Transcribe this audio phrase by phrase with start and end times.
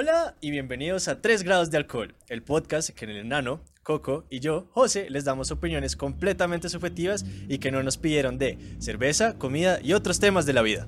[0.00, 4.26] Hola y bienvenidos a 3 grados de alcohol, el podcast que en el enano, Coco
[4.30, 9.36] y yo, José, les damos opiniones completamente subjetivas y que no nos pidieron de cerveza,
[9.38, 10.86] comida y otros temas de la vida.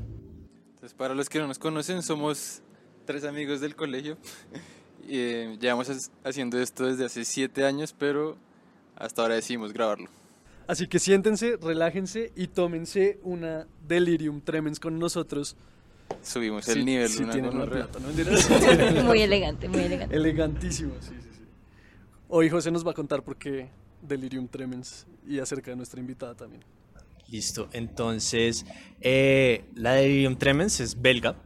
[0.74, 2.62] Entonces, para los que no nos conocen, somos
[3.04, 4.16] tres amigos del colegio.
[5.02, 8.38] y, eh, llevamos haciendo esto desde hace siete años, pero
[8.95, 10.08] hasta ahora decidimos grabarlo.
[10.68, 15.56] Así que siéntense, relájense y tómense una Delirium Tremens con nosotros.
[16.22, 17.08] Subimos Sí, el nivel.
[17.08, 19.02] sí una tienen plata, ¿no?
[19.04, 20.14] Muy elegante, muy elegante.
[20.16, 21.44] Elegantísimo, sí, sí, sí.
[22.29, 23.68] Hoy José nos va a contar por qué
[24.02, 26.62] Delirium Tremens y acerca de nuestra invitada también.
[27.29, 28.66] Listo, entonces
[29.00, 31.36] eh, la Delirium Tremens es belga,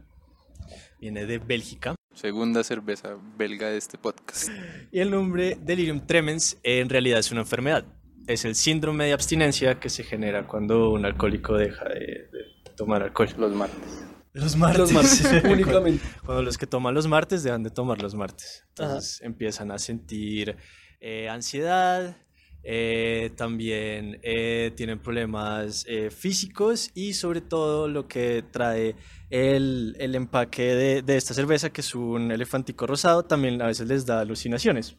[0.99, 1.95] viene de Bélgica.
[2.13, 4.49] Segunda cerveza belga de este podcast.
[4.91, 7.85] Y el nombre Delirium Tremens eh, en realidad es una enfermedad.
[8.27, 11.99] Es el síndrome de abstinencia que se genera cuando un alcohólico deja de,
[12.31, 13.29] de tomar alcohol.
[13.37, 14.05] Los martes.
[14.35, 14.79] Los martes.
[14.79, 16.05] Los martes, únicamente.
[16.25, 18.65] Cuando los que toman los martes dejan de tomar los martes.
[18.69, 20.57] Entonces empiezan a sentir
[20.99, 22.17] eh, ansiedad,
[22.63, 28.97] eh, también eh, tienen problemas eh, físicos y sobre todo lo que trae
[29.29, 33.87] el, el empaque de, de esta cerveza, que es un elefantico rosado, también a veces
[33.87, 34.97] les da alucinaciones.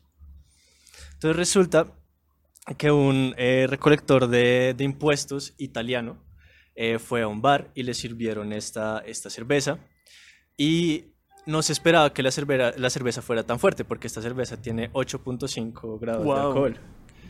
[1.12, 1.92] Entonces resulta
[2.78, 6.25] que un eh, recolector de, de impuestos italiano
[6.77, 9.78] eh, fue a un bar y le sirvieron esta, esta cerveza
[10.56, 11.06] y
[11.46, 14.92] no se esperaba que la, cervera- la cerveza fuera tan fuerte porque esta cerveza tiene
[14.92, 16.77] 8.5 grados de alcohol.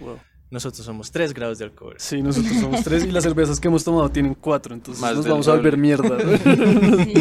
[0.00, 0.18] Wow.
[0.48, 1.96] Nosotros somos 3 grados de alcohol.
[1.98, 5.26] Sí, nosotros somos tres y las cervezas que hemos tomado tienen cuatro, entonces Más nos
[5.26, 6.18] vamos a volver mierda.
[6.38, 7.14] Sí.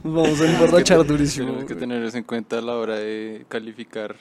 [0.04, 1.46] Nos vamos a emborrachar durísimo.
[1.46, 4.16] Tenemos que tener eso en cuenta a la hora de calificar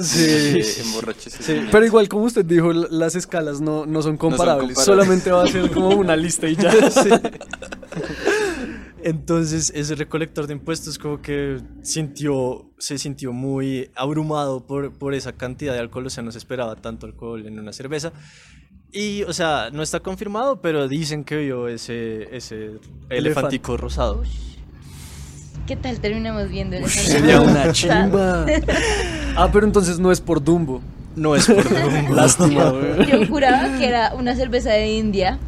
[0.00, 0.60] Sí.
[0.80, 1.32] emborraches.
[1.40, 4.84] Sí, pero igual como usted dijo, las escalas no, no son comparables, comparables.
[4.84, 6.90] solamente va a ser como una lista y ya.
[6.90, 7.10] Sí.
[9.04, 15.32] Entonces ese recolector de impuestos como que sintió, se sintió muy abrumado por, por esa
[15.32, 18.12] cantidad de alcohol, o sea, no se esperaba tanto alcohol en una cerveza.
[18.92, 22.72] Y, o sea, no está confirmado, pero dicen que vio ese, ese
[23.08, 24.22] elefantico rosado.
[25.66, 28.46] ¿Qué tal terminamos viendo el Sería una chimba.
[29.36, 30.80] Ah, pero entonces no es por Dumbo.
[31.16, 32.14] No es por Dumbo.
[32.14, 33.06] Lástima, güey.
[33.10, 35.38] Yo juraba que era una cerveza de India.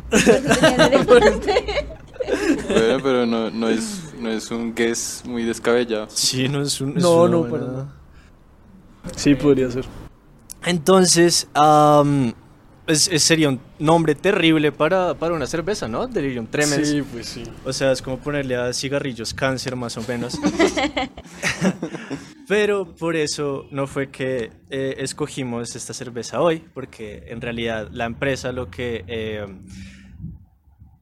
[2.68, 6.06] Bueno, pero no, no, es, no es un guess muy descabellado.
[6.10, 6.96] Sí, no es un...
[6.96, 7.92] es No, no, buena- para nada.
[9.16, 9.84] Sí, podría ser.
[10.64, 11.46] Entonces,
[12.86, 16.06] es- es- sería un nombre terrible para, para una cerveza, ¿no?
[16.06, 16.88] Delirium Tremens.
[16.88, 17.42] Sí, pues sí.
[17.66, 20.38] O sea, es como ponerle a cigarrillos cáncer, más o menos.
[22.46, 28.04] Pero por eso no fue que eh, escogimos esta cerveza hoy, porque en realidad la
[28.04, 29.46] empresa lo que eh,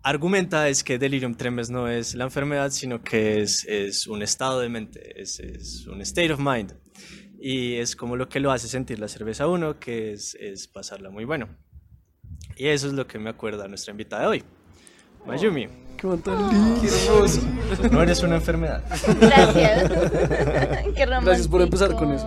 [0.02, 4.60] argumenta es que Delirium Tremens no es la enfermedad, sino que es, es un estado
[4.60, 6.74] de mente, es, es un state of mind.
[7.40, 10.68] Y es como lo que lo hace sentir la cerveza a uno, que es, es
[10.68, 11.48] pasarla muy bueno.
[12.56, 14.44] Y eso es lo que me acuerda a nuestra invitada de hoy,
[15.26, 15.91] Mayumi.
[16.02, 16.82] Qué tan lindo.
[17.92, 18.82] No eres una enfermedad.
[19.20, 19.88] Gracias.
[20.96, 21.24] Qué romántico.
[21.26, 22.26] Gracias por empezar con eso.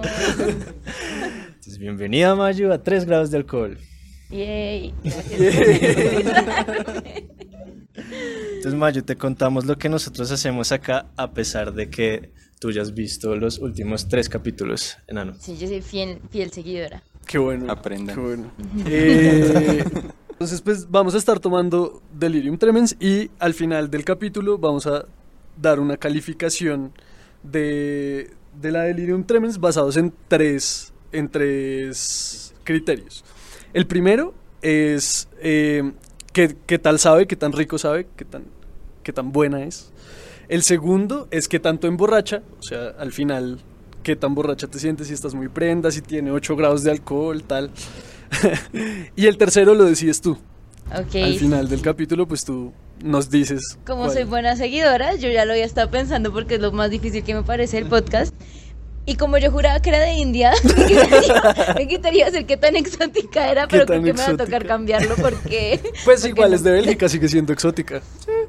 [1.47, 3.77] Entonces, bienvenida, Mayu, a 3 grados de alcohol.
[4.29, 4.93] Yay.
[7.93, 12.81] Entonces, Mayu, te contamos lo que nosotros hacemos acá, a pesar de que tú ya
[12.81, 15.35] has visto los últimos tres capítulos, enano.
[15.37, 17.03] Sí, yo soy fiel, fiel seguidora.
[17.27, 17.69] Qué bueno.
[17.69, 18.15] Aprendan.
[18.15, 18.51] Qué bueno.
[18.87, 19.83] Eh,
[20.35, 25.05] entonces, pues vamos a estar tomando Delirium Tremens y al final del capítulo vamos a
[25.55, 26.91] dar una calificación
[27.41, 33.23] de, de la Delirium Tremens basados en tres, en tres criterios.
[33.73, 35.93] El primero es eh,
[36.33, 38.43] qué, qué tal sabe, qué tan rico sabe, qué tan,
[39.03, 39.93] qué tan buena es.
[40.49, 43.59] El segundo es qué tanto emborracha, o sea, al final,
[44.03, 47.41] qué tan borracha te sientes, si estás muy prenda, si tiene 8 grados de alcohol,
[47.41, 47.71] tal.
[49.15, 50.37] y el tercero lo decides tú.
[50.91, 51.15] Ok.
[51.15, 52.71] Al final del capítulo, pues tú
[53.03, 53.77] nos dices.
[53.85, 54.13] Como cuál.
[54.13, 57.33] soy buena seguidora, yo ya lo había estado pensando porque es lo más difícil que
[57.33, 58.33] me parece el podcast.
[59.07, 62.75] Y como yo juraba que era de India, me quitaría, me quitaría ser qué tan
[62.75, 65.79] exótica era, ¿Qué pero creo que me va a tocar cambiarlo porque...
[66.03, 66.55] Pues porque igual no.
[66.55, 68.01] es de Bélgica, sigue siendo exótica.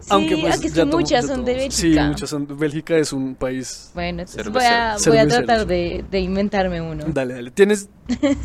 [0.07, 1.75] Sí, aunque pues aunque ya son muchas son de todos.
[1.75, 2.09] Sí, Bélgica.
[2.09, 2.59] muchas son.
[2.59, 3.91] Bélgica es un país.
[3.93, 7.05] Bueno, entonces voy a, voy a tratar de, de inventarme uno.
[7.09, 7.51] Dale, dale.
[7.51, 7.89] Tienes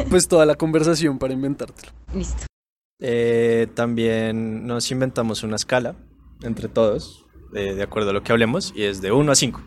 [0.10, 1.92] pues toda la conversación para inventártelo.
[2.16, 2.46] Listo.
[3.00, 5.96] Eh, también nos inventamos una escala
[6.42, 9.62] entre todos, eh, de acuerdo a lo que hablemos, y es de 1 a 5.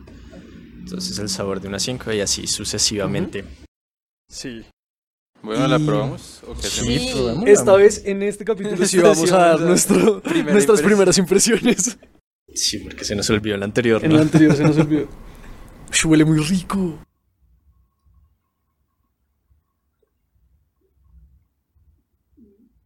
[0.81, 3.45] Entonces el sabor de 1 a 5 y así sucesivamente.
[4.29, 4.65] Sí.
[5.45, 6.41] Bueno, ¿la probamos?
[7.45, 11.99] Esta vez en este capítulo sí vamos a dar nuestro, nuestras primeras impresiones.
[12.55, 14.01] Sí, porque se nos olvidó el anterior.
[14.01, 14.07] ¿no?
[14.07, 15.07] En el anterior se nos olvidó.
[16.07, 16.99] Huele muy rico.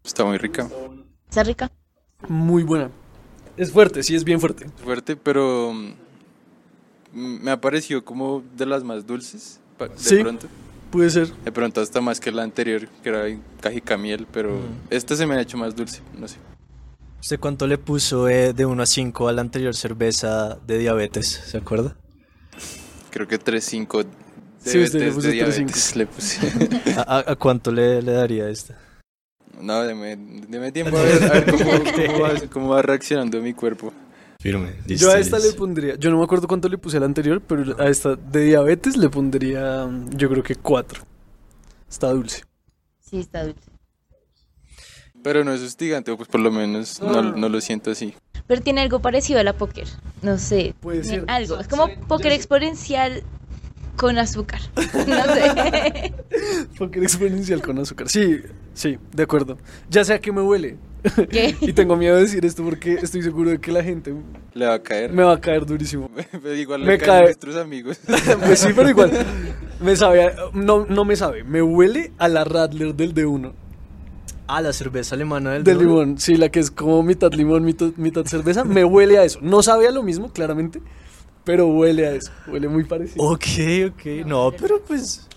[0.05, 0.69] Está muy rica.
[1.29, 1.71] Está rica.
[2.29, 2.91] Muy buena.
[3.57, 4.65] Es fuerte, sí, es bien fuerte.
[4.65, 9.61] Es fuerte, pero mm, me ha parecido como de las más dulces.
[9.79, 10.17] De ¿Sí?
[10.23, 10.49] pronto.
[10.90, 11.29] Puede ser.
[11.44, 13.25] De pronto hasta más que la anterior, que era
[13.61, 14.87] cajica miel, pero Mm.
[14.90, 16.37] esta se me ha hecho más dulce, no sé.
[17.20, 21.26] ¿Usted cuánto le puso eh, de 1 a 5 a la anterior cerveza de diabetes?
[21.29, 21.96] ¿Se acuerda?
[23.11, 24.05] Creo que 3.5
[24.61, 26.40] Sí, usted le puso de diabetes le puse.
[26.96, 28.79] ¿A, a- a cuánto le, le daría esta?
[29.61, 30.17] No, deme,
[30.49, 31.70] deme tiempo a ver, a ver cómo,
[32.06, 33.93] cómo va, cómo va reaccionando mi cuerpo.
[34.40, 34.76] Firme.
[34.87, 37.40] Yo a esta le pondría, yo no me acuerdo cuánto le puse a la anterior,
[37.40, 41.02] pero a esta de diabetes le pondría, mm, yo creo que 4.
[41.90, 42.44] Está dulce.
[43.00, 43.69] Sí, está dulce.
[45.25, 48.14] Pero no es hostigante, o pues por lo menos no, no lo siento así.
[48.46, 49.88] Pero tiene algo parecido a la póker.
[50.23, 50.73] No sé.
[50.79, 51.25] Puede tiene ser.
[51.26, 51.58] Algo.
[51.58, 53.25] Es como póker exponencial
[53.96, 54.61] con azúcar.
[54.76, 56.14] No sé.
[56.79, 58.08] Póker exponencial con azúcar.
[58.08, 58.38] Sí,
[58.79, 59.59] sí, de acuerdo.
[59.91, 60.77] Ya sé a qué me huele.
[61.31, 61.55] ¿Qué?
[61.61, 64.13] y tengo miedo de decir esto porque estoy seguro de que la gente
[64.55, 65.13] Le va a caer.
[65.13, 66.11] me va a caer durísimo.
[66.43, 67.23] Pero igual Me le caen cae.
[67.25, 68.01] nuestros amigos.
[68.45, 69.11] pues sí, pero igual.
[69.81, 71.45] Me sabe, a- no, no me sabe.
[71.45, 73.53] Me huele a la Radler del D1.
[74.51, 75.85] Ah, la cerveza alemana del De Duro.
[75.85, 78.65] limón, sí, la que es como mitad limón, mitad, mitad cerveza.
[78.65, 79.39] Me huele a eso.
[79.43, 80.81] No sabe a lo mismo, claramente,
[81.45, 82.33] pero huele a eso.
[82.47, 83.23] Huele muy parecido.
[83.25, 83.45] Ok,
[83.91, 84.27] ok.
[84.27, 85.29] No, pero pues.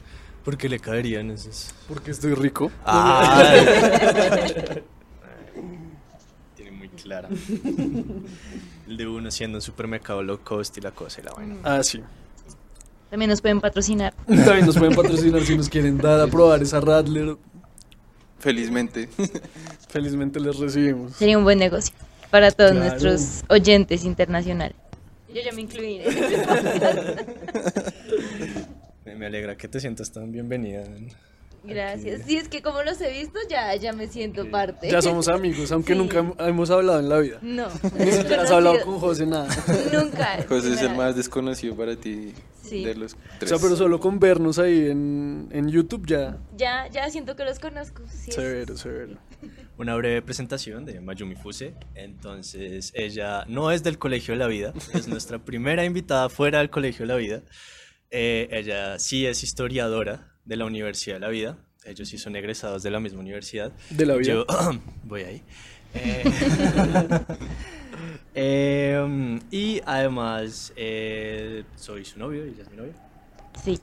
[0.44, 1.74] ¿Por qué le caerían esos?
[1.88, 2.72] Porque estoy rico.
[2.86, 3.44] Ah.
[6.56, 7.30] Tiene muy clara.
[8.88, 11.56] El de uno siendo un supermercado low cost y la cosa y la vaina.
[11.64, 12.02] Ah, sí.
[13.10, 14.14] También nos pueden patrocinar.
[14.26, 17.36] También nos pueden patrocinar si nos quieren dar a probar esa Radler.
[18.40, 19.10] Felizmente.
[19.90, 21.14] Felizmente les recibimos.
[21.16, 21.94] Sería un buen negocio
[22.32, 22.88] para todos Claro.
[22.88, 24.76] nuestros oyentes internacionales.
[25.34, 26.02] Yo ya me incluí.
[29.22, 30.84] Me, alegra que te sientas tan bienvenida.
[31.64, 32.24] Gracias.
[32.26, 34.90] Sí, es que como los he visto, ya, ya me siento parte.
[34.90, 36.00] Ya somos amigos, aunque Sí.
[36.00, 37.38] nunca hem- hemos hablado en la vida.
[37.44, 37.68] No.
[38.00, 39.48] Ni siquiera has hablado con José nada.
[39.94, 40.44] Nunca.
[40.50, 42.34] José es el más desconocido para ti
[42.64, 42.84] Sí.
[42.84, 43.50] de los O tres.
[43.50, 46.40] sea, pero solo con vernos ahí en, en YouTube ya.
[46.58, 48.02] Ya, ya siento que los conozco.
[48.10, 49.18] Sí, es- Severo, severo.
[49.78, 51.76] Una breve presentación de Mayumi Fuse.
[51.94, 56.72] Entonces, ella no es del Colegio de la Vida, es nuestra primera invitada fuera del
[56.72, 57.42] Colegio de la Vida.
[58.12, 61.58] Eh, ella sí es historiadora de la Universidad de la Vida.
[61.86, 63.72] Ellos sí son egresados de la misma universidad.
[63.90, 64.34] De la vida.
[64.34, 64.46] Yo
[65.04, 65.42] voy ahí.
[65.94, 66.24] Eh,
[68.96, 72.94] em, y además, eh, soy su novio y ella es mi novia.
[73.63, 73.80] Sí.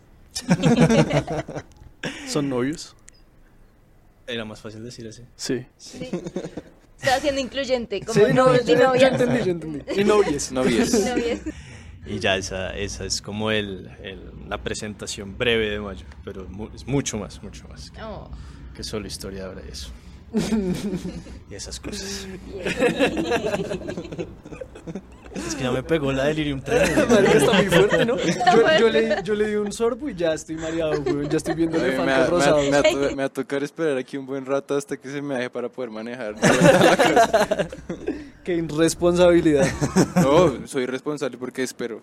[2.28, 2.94] ¿Son novios?
[4.26, 5.22] Era más fácil decir así.
[5.36, 5.64] Sí.
[5.78, 6.08] sí.
[7.00, 8.00] Estaba siendo incluyente.
[8.02, 10.00] Como Sí, no, novios y yo, entendí, yo entendí.
[10.00, 10.04] Y.
[10.04, 10.52] Novies.
[10.52, 10.92] Novias.
[12.08, 16.87] Y ya esa, esa es como el, el- la presentación breve de Mayo, pero es
[16.87, 18.31] mucho más, mucho más que, Oh,
[18.75, 19.90] que solo historiadora y eso.
[21.50, 22.26] y esas cosas.
[25.46, 26.96] es que ya me pegó la delirium tremens.
[27.11, 28.17] Marica, está muy fuerte, ¿no?
[28.79, 31.29] Yo, le, yo le di un sorbo y ya estoy mareado, güey.
[31.29, 32.64] Ya estoy viendo me, elefantes va- me va- rosados.
[32.64, 35.08] me va a to- me va a tocar esperar aquí un buen rato hasta que
[35.11, 36.35] se me deje para poder manejar.
[38.44, 39.67] Qué irresponsabilidad.
[40.17, 42.00] No, soy responsable porque espero.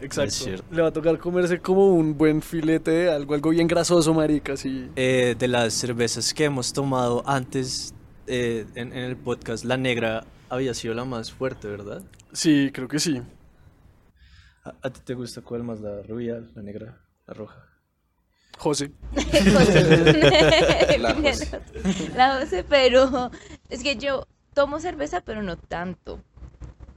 [0.00, 0.28] Exacto.
[0.28, 0.64] Es cierto.
[0.70, 4.52] Le va a tocar comerse como un buen filete de algo, algo bien grasoso, marica,
[4.52, 4.88] así.
[4.94, 7.92] Eh, de las cervezas que hemos tomado antes
[8.28, 12.02] eh, en, en el podcast, la negra había sido la más fuerte, ¿verdad?
[12.32, 13.22] Sí, creo que sí.
[14.64, 15.80] ¿A, a ti te gusta cuál más?
[15.80, 17.64] ¿La rubia, la negra, la roja?
[18.58, 18.90] José.
[20.98, 21.60] La José.
[22.16, 23.30] La José, pero
[23.68, 26.20] es que yo tomo cerveza, pero no tanto.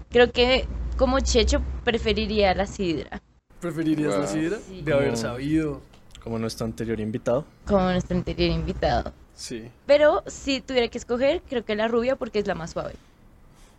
[0.10, 0.66] Creo que
[0.98, 3.22] como Checho preferiría la sidra,
[3.60, 4.28] ¿Preferirías la Wow.
[4.28, 4.58] sidra?
[4.68, 4.82] Sí.
[4.82, 5.82] De haber sabido.
[6.24, 7.46] Como nuestro anterior invitado.
[7.66, 9.14] como nuestro anterior invitado.
[9.36, 9.70] Sí.
[9.86, 12.94] Pero si tuviera que escoger, creo que la rubia porque es la más suave.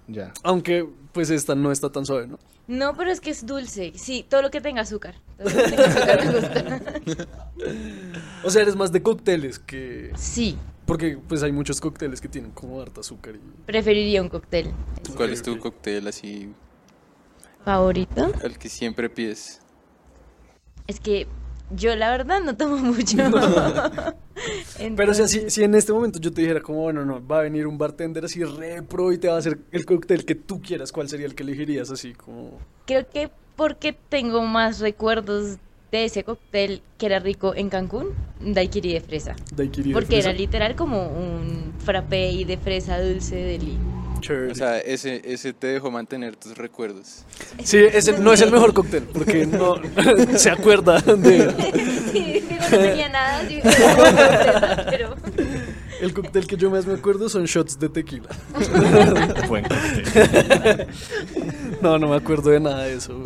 [0.09, 0.32] Ya.
[0.42, 2.38] Aunque, pues esta no está tan suave, ¿no?
[2.68, 3.92] No, pero es que es dulce.
[3.97, 5.14] Sí, todo lo que tenga azúcar.
[5.37, 7.26] Todo lo que tenga azúcar me gusta.
[8.44, 10.11] O sea, eres más de cócteles que...
[10.16, 13.40] Sí, Porque, pues, hay muchos cócteles que tienen como harta azúcar y...
[13.66, 14.73] preferiría un cóctel.
[15.16, 16.52] ¿Cuál es tu cóctel así,
[17.64, 18.32] ¿Favorito?
[18.42, 19.61] el que siempre pides?
[20.88, 21.28] Es que
[21.75, 23.17] yo la verdad no tomo mucho.
[24.97, 27.41] Pero o sea, si, si en este momento yo te dijera como, bueno, no, va
[27.41, 30.35] a venir un bartender así re pro y te va a hacer el cóctel que
[30.35, 32.59] tú quieras, ¿cuál sería el que elegirías así como...
[32.87, 35.59] Creo que porque tengo más recuerdos
[35.93, 38.09] de ese cóctel que era rico en Cancún,
[38.41, 39.37] daiquiri de fresa.
[39.55, 43.79] daiquiri de Porque era literal como un frappé y de fresa dulce de li.
[44.23, 44.52] Chévere.
[44.52, 47.25] O sea, ese, ese te dejó mantener tus recuerdos.
[47.62, 49.76] sí, es el- no es el mejor cóctel, porque no
[50.38, 51.52] se acuerda de...
[52.12, 53.59] Sí, digo, no tenía nada, sí,
[54.91, 55.14] pero
[56.00, 58.29] El cóctel cóctel que yo más me acuerdo son shots de tequila.
[59.49, 60.87] Buen cóctel.
[61.81, 63.23] No, no me acuerdo de nada de eso.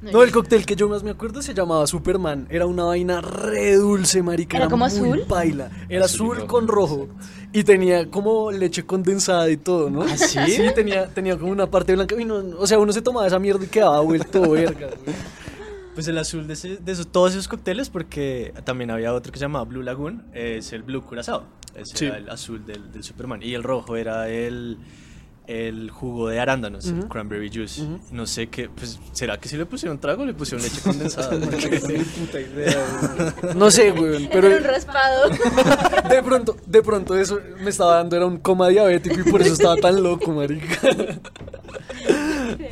[0.00, 2.46] No, el cóctel que yo más me acuerdo se llamaba Superman.
[2.50, 4.56] Era una vaina re dulce, marica.
[4.56, 5.24] ¿Era como muy azul?
[5.28, 5.70] Paila.
[5.88, 7.08] Era Azul azul con rojo.
[7.52, 10.02] Y tenía como leche condensada y todo, ¿no?
[10.02, 10.38] ¿Ah, sí?
[10.46, 12.14] Sí, tenía, tenía como una parte blanca.
[12.20, 14.86] Y no- o sea, uno se tomaba esa mierda y quedaba vuelto verga.
[15.04, 15.16] güey.
[15.94, 19.38] Pues el azul de, ese- de esos, todos esos cócteles, porque también había otro que
[19.40, 21.42] se llamaba Blue Lagoon, es el Blue Curazao.
[21.74, 22.06] Ese Sí.
[22.06, 23.42] era el azul del, del Superman.
[23.42, 24.78] Y el rojo era el,
[25.48, 27.82] el jugo de arándanos, el cranberry juice.
[28.12, 31.30] No sé qué, pues, ¿será que si le pusieron trago o le pusieron leche condensada?
[31.40, 33.34] Puta idea.
[33.56, 34.28] No sé, güey.
[34.30, 35.30] Pero Era un raspado.
[36.10, 39.54] de pronto, de pronto eso me estaba dando, era un coma diabético y por eso
[39.54, 40.80] estaba tan loco, marica.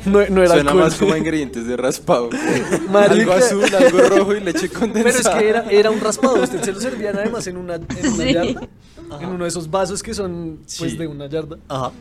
[0.05, 0.75] No, no era Suena alcohol.
[0.83, 2.29] más como ingredientes de raspado.
[2.93, 5.39] Algo azul, algo rojo y leche Pero es condensada.
[5.39, 8.33] que era, era un raspado, usted se lo servían además en una, en una Sí.
[8.33, 8.67] yarda,
[9.19, 10.97] en uno de esos vasos que son pues Sí.
[10.97, 11.57] de una yarda.
[11.67, 11.91] Ajá.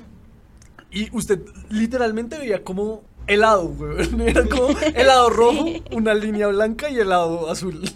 [0.90, 1.40] Y usted
[1.70, 4.08] literalmente veía como helado, güey.
[4.28, 7.80] Era como helado rojo, una línea blanca y helado azul.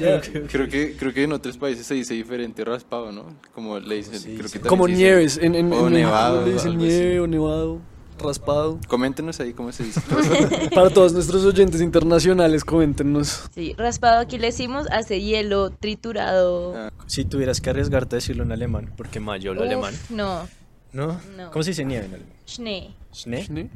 [0.00, 0.20] Ya.
[0.20, 3.24] Creo que, creo que en otros países se dice diferente raspado, ¿no?
[3.54, 4.18] Como le dicen.
[4.18, 4.54] Sí, creo sí.
[4.54, 7.80] que también Como nieves, en, en, o en nevado, le dicen nieve o nevado,
[8.18, 8.78] raspado.
[8.88, 10.00] Coméntenos ahí cómo se dice.
[10.74, 13.44] Para todos nuestros oyentes internacionales, coméntenos.
[13.54, 16.74] Sí, raspado aquí le decimos hace hielo, triturado.
[16.76, 19.94] Ah, Si tuvieras que arriesgarte a decirlo en alemán, porque mayo Uf, alemán.
[20.10, 20.48] No,
[20.92, 21.20] ¿No?
[21.36, 21.50] No.
[21.50, 22.32] ¿Cómo se dice nieve en alemán?
[22.46, 22.94] Schnee.
[23.14, 23.44] ¿Schnee?
[23.44, 23.70] ¿Sí?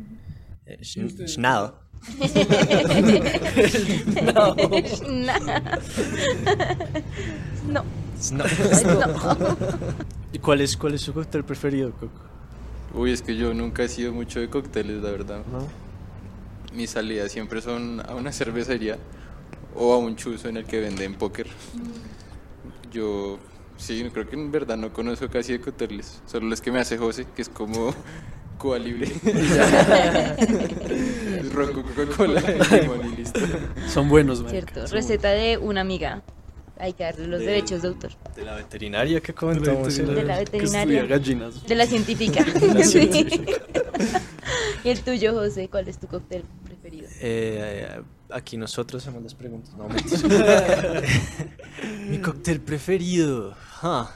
[0.67, 1.73] Eh, schn- Schnau.
[4.25, 4.55] No.
[7.69, 7.85] no.
[8.33, 8.45] No.
[8.45, 9.57] no.
[10.33, 12.09] ¿Y cuál es, cuál es su cóctel preferido, Coco?
[12.95, 15.43] Uy, es que yo nunca he sido mucho de cócteles, la verdad.
[15.51, 15.67] ¿No?
[16.77, 18.99] Mis salidas siempre son a una cervecería
[19.75, 21.47] o a un chuzo en el que venden póker.
[22.93, 23.39] Yo,
[23.87, 26.21] sí, creo que en verdad no conozco casi de cócteles.
[26.27, 27.95] Solo los que me hace José, que es como
[28.59, 29.11] Cuba libre.
[31.39, 33.41] Es ron con Coca-Cola y limón y listo.
[33.89, 34.61] Son buenos, marica.
[34.73, 36.23] Cierto, Son receta de una amiga.
[36.79, 38.11] Hay que darle los De- derechos de autor.
[38.35, 39.97] De la veterinaria que comentamos.
[39.99, 41.05] en De la Que veterinaria.
[41.07, 41.65] gallinas.
[41.67, 42.45] De la científica.
[42.75, 43.53] La científica.
[44.83, 47.09] y el tuyo, José, ¿cuál es tu cóctel preferido?
[47.21, 48.01] Eh,
[48.31, 49.73] aquí nosotros hacemos las preguntas.
[49.77, 51.03] No, mentira.
[52.09, 53.55] Mi cóctel preferido.
[53.87, 54.11] Ah,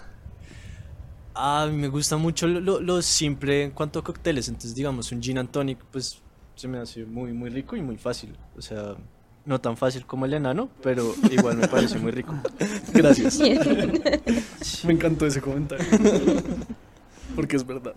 [1.35, 4.49] a mí me gusta mucho lo, lo- lo simple en cuanto a cócteles.
[4.49, 6.21] Entonces, digamos, un gin and tonic, pues
[6.57, 8.35] se me hace muy, muy rico y muy fácil.
[8.57, 8.97] O sea,
[9.45, 12.35] no tan fácil como el enano, pero igual me parece muy rico.
[12.95, 13.39] Gracias.
[14.85, 15.87] Me encantó ese comentario.
[17.37, 17.95] Porque es verdad.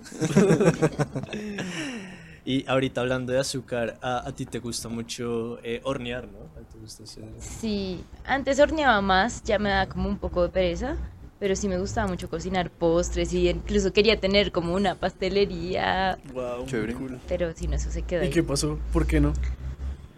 [2.45, 6.39] Y ahorita hablando de azúcar, a, a ti te gusta mucho eh, hornear, ¿no?
[6.57, 10.43] ¿A ti te gusta hacer- Sí, antes horneaba más, ya me da como un poco
[10.43, 10.95] de pereza,
[11.41, 16.67] pero sí me gustaba mucho cocinar postres y incluso quería tener como una pastelería, Wow,
[16.67, 16.93] Chévere.
[16.93, 17.19] cool.
[17.27, 18.31] pero si no, eso se quedó ¿Y ahí.
[18.31, 18.77] qué pasó?
[18.93, 19.33] ¿Por qué no?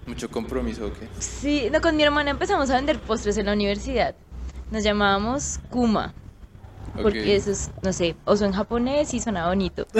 [0.05, 1.07] Mucho compromiso, ¿o qué?
[1.19, 4.15] Sí, no, con mi hermana empezamos a vender postres en la universidad.
[4.69, 6.13] Nos llamábamos Kuma,
[7.01, 9.87] porque eso es, no sé, oso en japonés y suena bonito.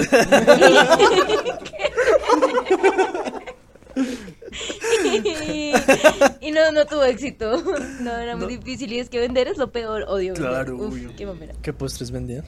[5.04, 5.72] y,
[6.40, 7.62] y no, no tuvo éxito.
[8.00, 8.60] No, era muy No.
[8.60, 10.34] difícil y es que vender es lo peor, odio.
[10.34, 11.54] Claro, Uf, qué mamera.
[11.62, 12.44] ¿Qué postres vendían?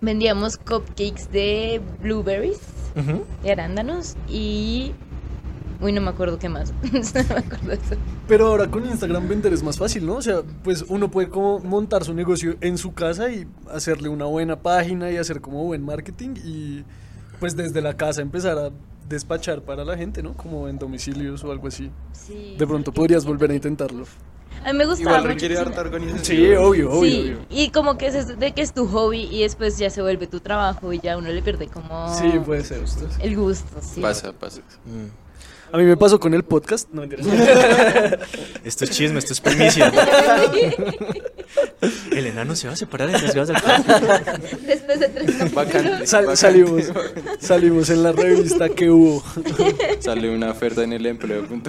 [0.00, 2.58] Vendíamos cupcakes de blueberries,
[3.42, 4.92] de arándanos y...
[5.80, 6.72] Uy, no me acuerdo qué más.
[6.82, 7.96] no me acuerdo eso.
[8.28, 10.14] Pero ahora con Instagram vender es más fácil, ¿no?
[10.16, 14.24] O sea, pues uno puede como montar su negocio en su casa y hacerle una
[14.24, 16.84] buena página y hacer como buen marketing y
[17.40, 18.70] pues desde la casa empezar a
[19.08, 20.34] despachar para la gente, ¿no?
[20.34, 21.90] Como en domicilios o algo así.
[22.12, 24.06] Sí, De pronto sí, podrías volver a intentarlo.
[24.64, 26.24] A mí me gustaba Igual requiere harta organización.
[26.24, 27.38] Sí, obvio, obvio, Sí, obvio.
[27.50, 30.40] y como que es de que es tu hobby y después ya se vuelve tu
[30.40, 32.82] trabajo y ya uno le pierde como Sí, puede ser.
[33.20, 34.00] el gusto, sí.
[34.00, 34.60] Pasa, pasa.
[35.72, 36.88] A mí me pasó con el podcast.
[36.92, 37.22] No, mentira.
[38.64, 39.92] Esto es chisme, esto es primicia.
[42.10, 43.56] El enano se va a separar en las del
[44.66, 45.52] Después de tres.
[45.54, 46.06] Bacán.
[46.06, 46.84] Sal- salimos,
[47.40, 49.22] salimos en la revista que hubo.
[50.00, 51.64] Sale una oferta en el empleo.com.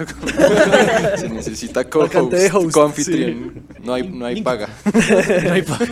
[1.16, 3.62] Se necesita co-host, host, co-anfitrión.
[3.82, 4.68] No hay, no hay paga.
[5.44, 5.86] No hay paga.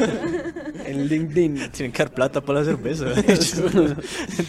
[0.86, 1.70] En LinkedIn.
[1.72, 3.06] Tienen que dar plata para la cerveza.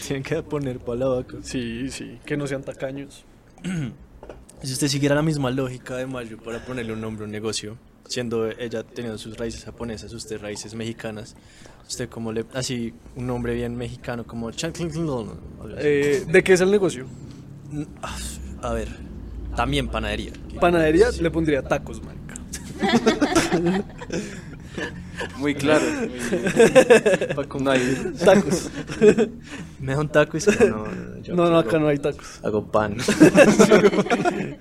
[0.07, 1.37] Tienen que poner para la vaca.
[1.41, 3.25] Sí, sí, que no sean tacaños.
[4.63, 7.77] Si usted siguiera la misma lógica de Mayo para ponerle un nombre a un negocio,
[8.07, 11.35] siendo ella teniendo sus raíces japonesas, usted raíces mexicanas,
[11.87, 14.49] usted como le así un nombre bien mexicano como.
[15.77, 17.05] Eh, ¿De qué es el negocio?
[18.01, 18.17] Ah,
[18.61, 18.87] a ver,
[19.55, 20.31] también panadería.
[20.59, 22.35] Panadería le pondría tacos, marica.
[25.37, 25.83] Muy claro.
[27.35, 28.13] muy- no hay.
[28.23, 28.69] Tacos.
[29.79, 32.39] Me da un taco y como, no, no, yo No, acá no hay tacos.
[32.43, 32.97] Hago pan.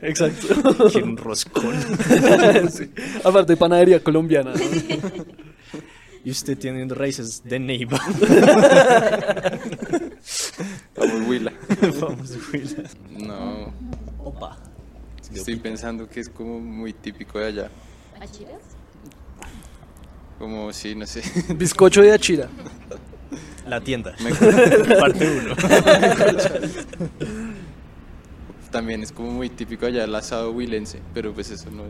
[0.02, 0.46] Exacto.
[0.90, 1.74] Quiero un roscón.
[2.70, 2.90] Sí.
[3.24, 4.52] Aparte, panadería colombiana.
[4.54, 4.60] ¿no?
[6.24, 8.00] Y usted tiene raíces de Neiva.
[10.96, 11.52] Vamos, Huila.
[12.00, 12.82] Vamos, Huila.
[13.10, 13.72] No.
[14.24, 14.56] Opa.
[15.34, 17.70] Estoy pensando que es como muy típico de allá.
[18.20, 18.62] ¿Achiras?
[20.44, 21.22] Como, sí, no sé.
[21.56, 22.50] Bizcocho de achira.
[23.66, 24.14] La tienda.
[24.22, 24.34] Me-
[25.00, 25.54] Parte 1.
[28.70, 31.84] También es como muy típico allá el asado huilense, pero pues eso no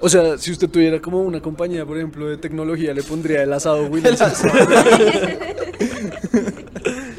[0.00, 3.52] O sea, si usted tuviera como una compañía, por ejemplo, de tecnología, le pondría el
[3.52, 4.20] asado Willis.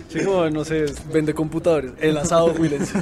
[0.07, 1.91] Sí, como, no sé, vende computadores.
[1.99, 2.93] El asado Willis.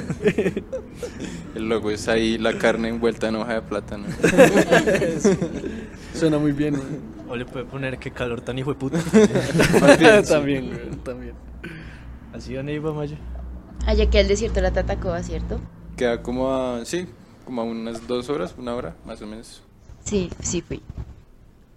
[1.54, 4.06] El logo es ahí la carne envuelta en hoja de plátano.
[6.18, 6.74] Suena muy bien.
[6.74, 7.14] güey.
[7.34, 8.98] O le puede poner qué calor tan hijo de puta.
[10.28, 11.34] También, güey, también.
[12.32, 13.18] Así a Neiva, Maya.
[13.86, 15.60] Allá que al desierto la Tatacoa, ¿cierto?
[15.96, 17.08] Queda como a, sí,
[17.44, 19.64] como a unas dos horas, una hora, más o menos.
[20.04, 20.80] Sí, sí fui.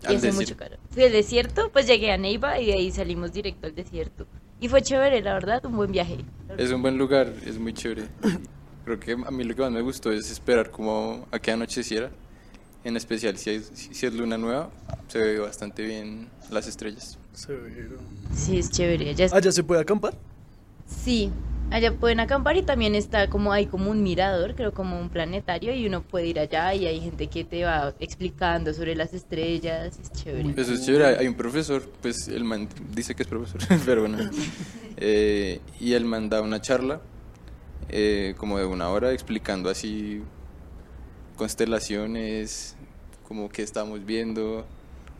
[0.07, 0.77] Y hace mucho calor.
[0.91, 4.27] Fui al desierto, pues llegué a Neiva y de ahí salimos directo al desierto.
[4.59, 6.19] Y fue chévere, la verdad, un buen viaje.
[6.55, 8.03] Es un buen lugar, es muy chévere.
[8.85, 12.11] Creo que a mí lo que más me gustó es esperar como a que anocheciera.
[12.84, 14.69] En especial si, hay- si es luna nueva,
[15.07, 17.17] se ve bastante bien las estrellas.
[17.34, 17.98] Severo.
[18.34, 19.10] Sí, es chévere.
[19.10, 20.13] Allá es- ¿Allá se puede acampar?
[20.88, 21.29] Sí,
[21.69, 25.75] allá pueden acampar y también está como hay como un mirador, creo como un planetario
[25.75, 30.00] y uno puede ir allá y hay gente que te va explicando sobre las estrellas,
[30.01, 30.53] es chévere.
[30.55, 31.05] Eso es chévere.
[31.07, 34.17] Hay- Hay un profesor, pues el man dice que es profesor, pero bueno.
[34.96, 37.01] Eh, y él manda una charla,
[37.89, 40.22] eh, como de una hora, explicando así
[41.38, 42.75] constelaciones,
[43.27, 44.65] como que estamos viendo,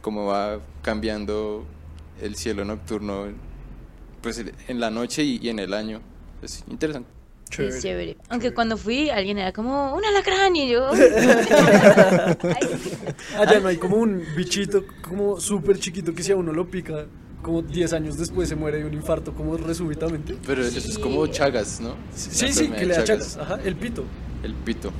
[0.02, 1.66] cómo va cambiando
[2.22, 3.28] el cielo nocturno,
[4.22, 6.02] pues en la noche y, y en el año.
[6.42, 7.18] Es interesante.
[7.50, 8.18] Sí, es chévere.
[8.30, 10.90] Aunque cuando fui alguien era como un alacrán y yo...
[10.90, 11.08] Allá
[13.62, 17.06] no hay como un bichito como súper chiquito que si a uno lo pica,
[17.42, 20.38] como 10 años después se muere de un infarto como resúbitamente.
[20.46, 21.96] Pero eso es como Chagas, ¿no?
[22.14, 23.38] Sí, sí, que le da chagas.
[23.38, 24.04] Ajá, el pito.
[24.44, 24.92] El pito.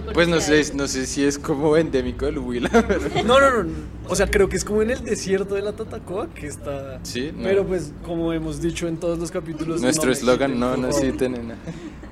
[0.00, 3.22] No Pues no sé, no sé si es como endémico del Huila, pero...
[3.24, 3.70] No, no, no.
[4.08, 7.00] O sea, creo que es como en el desierto de la Tatacoa que está.
[7.02, 7.44] Sí, no.
[7.44, 9.80] Pero pues, como hemos dicho en todos los capítulos.
[9.80, 10.86] Nuestro eslogan, no, no favor.
[10.86, 11.56] necesiten nena.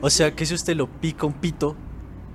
[0.01, 1.77] O sea que si usted lo pica un pito,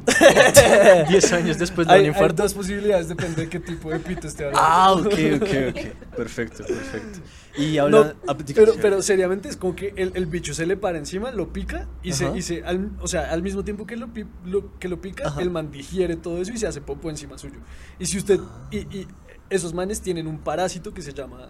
[1.09, 2.43] 10 años después de Hay, un hay infarto.
[2.43, 4.61] dos posibilidades, depende de qué tipo de pito esté hablando.
[4.63, 6.15] Ah, ok, ok, ok.
[6.15, 7.19] Perfecto, perfecto.
[7.57, 8.15] Y No, habla.
[8.45, 11.51] diga, pero, pero seriamente es como que el, el bicho se le para encima, lo
[11.53, 12.37] pica y se, Ajá.
[12.37, 15.27] y se al, o sea, al mismo tiempo que lo, pi- lo- que lo pica,
[15.27, 15.41] Ajá.
[15.41, 17.59] el man digiere todo eso y se hace popo encima suyo.
[17.99, 18.39] Y si usted,
[18.71, 19.07] y, y
[19.49, 21.49] esos manes tienen un parásito que se llama,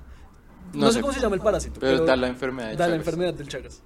[0.74, 2.94] no, No sé cómo se llama el parásito, Pero da la enfermedad de da la
[2.94, 3.00] Chagas.
[3.08, 3.82] enfermedad del Chagas.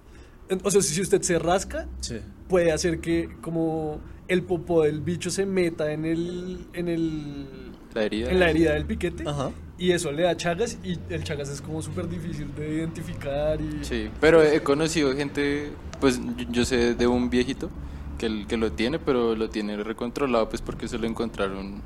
[0.63, 2.17] O sea, si usted se rasca, Sí.
[2.47, 7.45] puede hacer que como el popó del bicho se meta en el, en el,
[7.93, 8.31] La herida.
[8.31, 9.23] en la herida del piquete.
[9.27, 9.51] Ajá.
[9.77, 13.83] Y eso le da Chagas y el Chagas es como súper difícil de identificar y...
[13.85, 17.69] Sí, pero he conocido gente, pues yo, yo sé de un viejito
[18.17, 21.81] que, el- que lo tiene, pero lo tiene recontrolado, pues porque se lo encontraron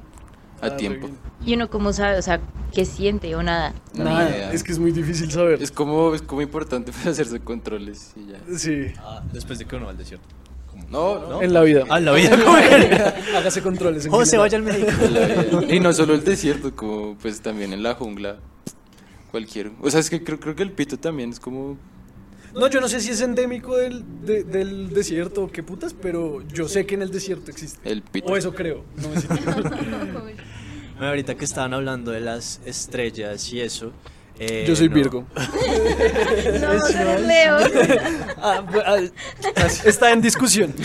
[0.64, 1.10] a Ah, re tiempo.
[1.46, 2.40] Y uno como sabe, o sea,
[2.72, 3.74] qué siente o nada.
[3.94, 4.52] No, Nada, idea.
[4.54, 5.62] es que es muy difícil saber.
[5.62, 8.58] Es como, es como importante para hacerse controles y ya.
[8.58, 10.26] Sí, Ah, después de que uno va al desierto.
[10.72, 10.86] ¿Cómo?
[10.90, 11.42] No, no.
[11.42, 11.84] en la vida.
[11.90, 12.38] Ah, en la vida.
[12.44, 12.58] ¿cómo?
[13.38, 14.08] Hágase controles.
[14.08, 14.64] José, general.
[14.64, 15.74] vaya al médico.
[15.74, 18.38] Y no solo el desierto, como pues también en la jungla.
[19.32, 19.72] Cualquier.
[19.82, 21.78] O sea, es que creo, creo que el pito también es como.
[22.54, 26.42] No, yo no sé si es endémico del, de- del desierto o qué putas, pero
[26.54, 27.90] yo sé que en el desierto existe.
[27.90, 28.32] El pito.
[28.32, 28.84] O eso creo.
[28.98, 29.28] No me sé.
[30.96, 33.92] Bueno, ahorita que estaban hablando de las estrellas y eso.
[34.40, 34.96] eh, Yo soy no.
[34.96, 35.26] Virgo.
[36.62, 37.58] No, no Leo.
[38.38, 40.74] Ah, bu- ah, está en discusión.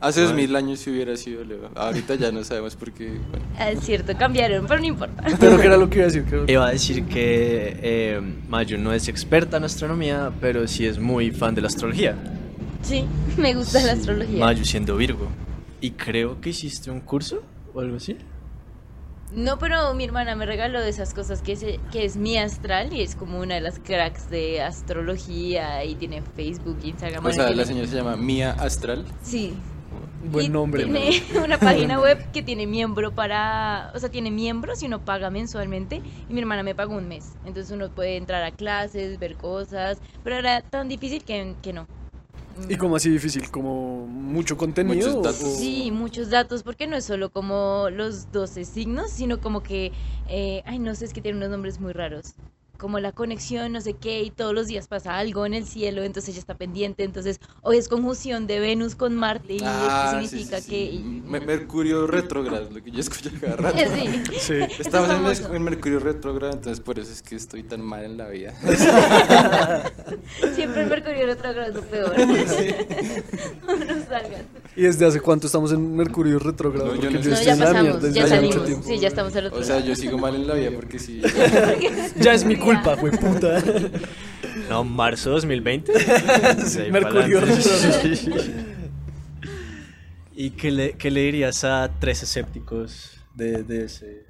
[0.00, 1.70] Hace dos mil años si hubiera sido Leo.
[1.74, 3.08] Ahorita ya no sabemos porque.
[3.30, 5.22] Bueno, Ah, es cierto, cambiaron, pero no importa.
[5.40, 6.24] Pero ¿qué era lo que iba a decir?
[6.24, 10.98] ¿Qué- Iba a decir que eh, Mayu no es experta en astronomía, pero sí es
[10.98, 12.16] muy fan de la astrología.
[12.82, 13.04] Sí,
[13.36, 14.38] me gusta la astrología.
[14.42, 15.28] Mayu siendo Virgo.
[15.82, 17.42] Y creo que hiciste un curso
[17.74, 18.16] o algo así.
[19.34, 22.92] No, pero mi hermana me regaló de esas cosas que es, que es mi astral
[22.92, 27.24] y es como una de las cracks de astrología y tiene Facebook, Instagram.
[27.24, 29.04] o sea, la señora se llama Mía Astral.
[29.22, 29.52] Sí.
[30.30, 30.86] Buen Y nombre.
[30.86, 30.98] ¿no?
[30.98, 35.30] Tiene una página web que tiene miembro para, o sea, tiene miembros y uno paga
[35.30, 37.32] mensualmente y mi hermana me pagó un mes.
[37.44, 41.86] Entonces uno puede entrar a clases, ver cosas, pero era tan difícil que, que no.
[42.68, 43.50] ¿Y cómo así difícil?
[43.50, 44.96] ¿Como mucho contenido?
[44.96, 45.56] Muchos datos.
[45.56, 49.92] Sí, muchos datos, porque no es solo como los 12 signos, sino como que,
[50.28, 52.34] eh, ay, no sé, es que tiene unos nombres muy raros.
[52.80, 56.02] Como la conexión, no sé qué, y todos los días pasa algo en el cielo,
[56.02, 57.04] entonces ella está pendiente.
[57.04, 60.70] Entonces, hoy es conjunción de Venus con Marte, y Ah, esto sí, significa sí, sí.
[60.70, 60.84] que.
[60.84, 63.76] y- Me- Mercurio retrógrado, lo que yo escucho cada rato.
[63.94, 64.22] Sí.
[64.40, 64.54] Sí.
[64.78, 65.20] Estamos.
[65.20, 68.54] Mer- en Mercurio retrógrado, entonces por eso es que estoy tan mal en la vida.
[70.54, 72.14] Siempre el Mercurio retrógrado es lo peor.
[72.18, 74.46] no salgan.
[74.76, 76.94] ¿Y desde hace cuánto estamos en Mercurio retrógrado?
[76.94, 77.30] No, yo no yo.
[77.30, 78.68] No, ya pasamos, ya salimos.
[78.84, 81.20] Sí, ya estamos al otro O sea, yo sigo mal en la vida porque sí.
[82.20, 82.69] Ya es mi culpa,
[83.00, 83.62] güey, puta.
[84.68, 85.92] No, marzo 2020.
[86.66, 87.40] Sí, Mercurio.
[90.34, 94.24] ¿Y qué le, qué le dirías a tres escépticos de, de ese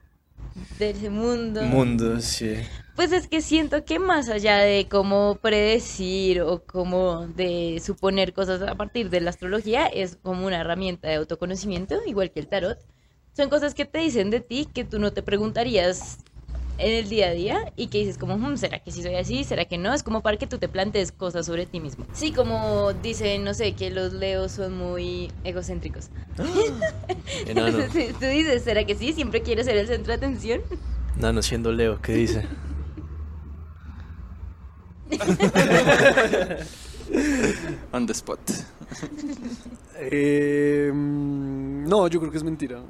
[0.78, 1.62] De ese mundo.
[1.62, 2.20] mundo?
[2.20, 2.54] Sí.
[2.96, 8.60] Pues es que siento que más allá de cómo predecir o como de suponer cosas
[8.62, 12.78] a partir de la astrología, es como una herramienta de autoconocimiento, igual que el tarot.
[13.32, 16.18] Son cosas que te dicen de ti que tú no te preguntarías
[16.80, 19.44] en el día a día y que dices como, "Hmm, ¿será que sí soy así?
[19.44, 19.92] ¿Será que no?
[19.94, 22.06] Es como para que tú te plantees cosas sobre ti mismo.
[22.12, 26.08] Sí, como dicen, no sé, que los leos son muy egocéntricos.
[27.46, 27.68] Enano.
[27.78, 29.12] Entonces, tú dices, ¿será que sí?
[29.12, 30.60] ¿Siempre quieres ser el centro de atención?
[31.16, 32.46] Nano siendo Leo, ¿qué dice?
[37.92, 38.38] On the spot.
[39.98, 42.80] Eh, no, yo creo que es mentira.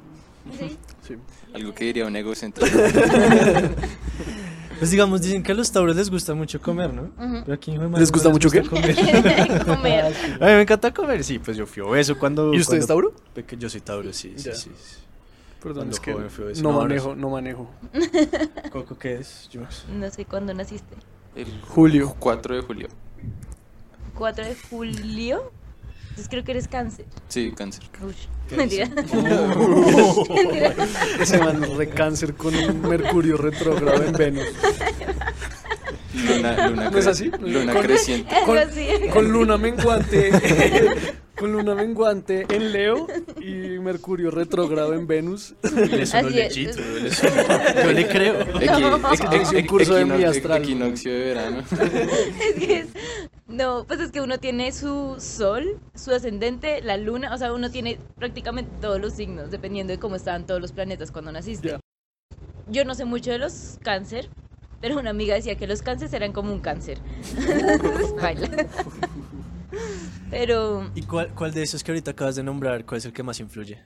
[0.57, 0.77] Sí.
[1.01, 1.15] Sí.
[1.53, 2.77] Algo que diría un egocéntrico.
[4.79, 7.03] Pues digamos, dicen que a los tauros les gusta mucho comer, ¿no?
[7.03, 7.41] Ujú.
[7.45, 8.63] Pero aquí, hijo de madre, ¿Les no gusta mucho qué?
[8.63, 8.95] comer.
[9.65, 10.05] Comer.
[10.05, 12.51] A mí me encanta comer, sí, pues yo fui obeso cuando...
[12.53, 13.13] ¿Y usted es cuando Tauro?
[13.35, 14.55] peque- Yo soy Tauro, sí, sí, Ya.
[14.55, 14.71] sí.
[14.75, 14.95] sí.
[15.61, 16.15] Perdón, es que
[16.63, 17.69] no manejo, no manejo.
[18.71, 19.47] ¿Coco qué es?
[19.53, 19.85] Jules?
[19.87, 20.95] No sé cuándo naciste.
[21.35, 22.15] El Julio.
[22.17, 22.87] 4 de julio.
[24.15, 25.51] 4 de julio.
[26.09, 27.05] Entonces creo que eres cáncer.
[27.27, 27.83] Sí, cáncer.
[28.03, 28.15] Uy,
[28.55, 28.87] mentira.
[31.19, 34.45] Ese man re cáncer con un Mercurio retrógrado en Venus.
[36.13, 37.31] Luna, luna, ¿No es así?
[37.39, 38.35] Luna Con- creciente.
[38.45, 38.87] Con, así.
[39.13, 40.31] con luna menguante.
[41.37, 43.07] con luna menguante en Leo
[43.39, 45.55] y Mercurio retrógrado en Venus.
[45.63, 46.23] Él es es.
[46.25, 48.41] lechito, es Yo le creo.
[48.45, 50.61] Equi- Es que yo hice un curso de mi astral.
[50.61, 51.59] Equinoccio de verano.
[51.61, 52.87] Es que es-
[53.51, 57.69] No, pues es que uno tiene su sol, su ascendente, la luna, o sea, uno
[57.69, 61.77] tiene prácticamente todos los signos, dependiendo de cómo estaban todos los planetas cuando naciste.
[62.67, 64.29] Yo no sé mucho de los cáncer,
[64.79, 66.99] pero una amiga decía que los cánceres eran como un cáncer.
[68.21, 68.49] Baila.
[70.29, 73.23] Pero ¿Y cuál, cuál de esos que ahorita acabas de nombrar, cuál es el que
[73.23, 73.83] más influye?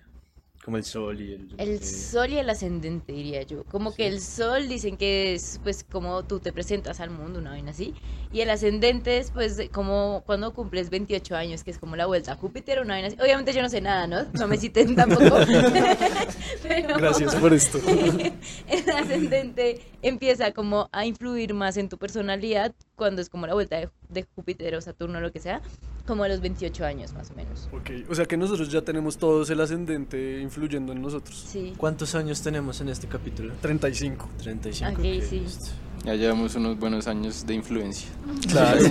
[0.65, 1.53] Como el sol y el...
[1.59, 3.63] El eh, sol y el ascendente, diría yo.
[3.65, 7.51] Como que el sol dicen que es pues como tú te presentas al mundo, una
[7.51, 7.93] vaina así.
[8.33, 12.31] Y el ascendente es pues como cuando cumples 28 años, que es como la vuelta
[12.31, 13.17] a Júpiter, una vaina así.
[13.21, 14.25] Obviamente yo no sé nada, ¿no?
[14.33, 15.21] No me citen tampoco.
[16.63, 17.79] Pero Gracias por esto.
[18.67, 23.77] el ascendente empieza como a influir más en tu personalidad cuando es como la vuelta
[23.77, 25.61] de, de Júpiter o Saturno, lo que sea,
[26.05, 27.67] como a los 28 años más o menos.
[27.71, 31.45] Ok, o sea que nosotros ya tenemos todos el ascendente influyendo en nosotros.
[31.47, 31.73] Sí.
[31.77, 33.53] ¿Cuántos años tenemos en este capítulo?
[33.61, 34.29] 35.
[34.37, 34.91] 35.
[34.91, 35.39] Ok, sí.
[35.39, 35.71] listo.
[36.03, 38.09] Ya llevamos unos buenos años de influencia.
[38.49, 38.81] Claro.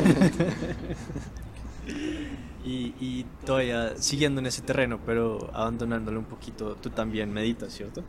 [2.67, 8.03] Y, y todavía siguiendo en ese terreno, pero abandonándolo un poquito, tú también meditas, ¿cierto?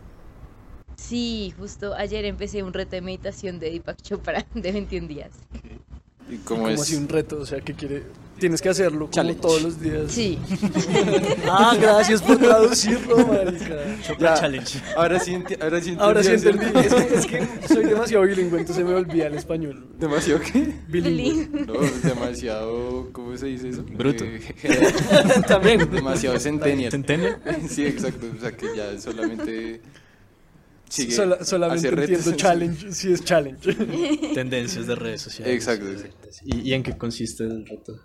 [0.96, 5.32] Sí, justo ayer empecé un reto de meditación de Deepak Chopra de 21 días.
[6.30, 6.82] ¿Y Como cómo es?
[6.82, 8.04] así un reto, o sea que quiere.
[8.39, 9.39] Tienes que hacerlo como Challenge.
[9.41, 10.12] todos los días.
[10.12, 10.38] Sí,
[11.50, 13.78] Ah, gracias por traducirlo, marica.
[14.06, 14.41] Chopra Ya.
[14.41, 14.82] Challenge.
[14.98, 16.86] Ahora sí, ahora sí Ahora sí entendí, entendí.
[17.15, 19.88] Es que, es que soy demasiado bilingüe, entonces me olvida el español.
[19.98, 20.74] ¿Demasiado qué?
[20.89, 21.65] Bilingüe.
[21.65, 23.84] No, demasiado, ¿cómo se dice eso?
[23.84, 24.26] Bruto.
[24.26, 24.41] Eh,
[25.48, 25.89] También.
[25.89, 26.91] demasiado centennial.
[26.91, 27.41] ¿Centennial?
[27.69, 28.28] Sí, exacto.
[28.36, 29.82] O sea que ya solamente
[30.89, 33.74] sigue Sola- solamente entiendo challenge, sí es challenge.
[34.34, 35.54] Tendencias de redes sociales.
[35.56, 35.86] Exacto.
[36.43, 37.98] ¿Y, y en qué consiste el reto?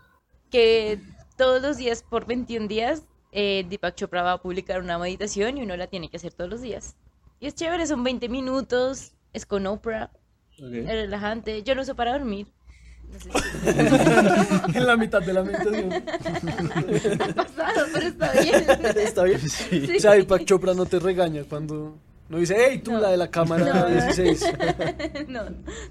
[0.50, 0.98] Que
[1.36, 5.62] todos los días por 21 días eh, Deepak Chopra va a publicar una meditación y
[5.62, 6.96] uno la tiene que hacer todos los días.
[7.38, 10.10] Y es chévere, son 20 minutos, es con Oprah,
[10.58, 11.62] es relajante.
[11.62, 12.48] Yo lo uso para dormir.
[13.10, 15.92] No sé si en la mitad de la meditación.
[17.20, 18.66] ha pasado, pero está bien.
[18.96, 19.40] ¿Está bien?
[19.40, 19.96] Sí.
[19.96, 21.96] O sea, Deepak Chopra no te regaña cuando
[22.30, 23.00] no dice, hey, tú No.
[23.00, 23.88] la de la cámara No.
[23.88, 24.44] 16.
[25.28, 25.50] No, no,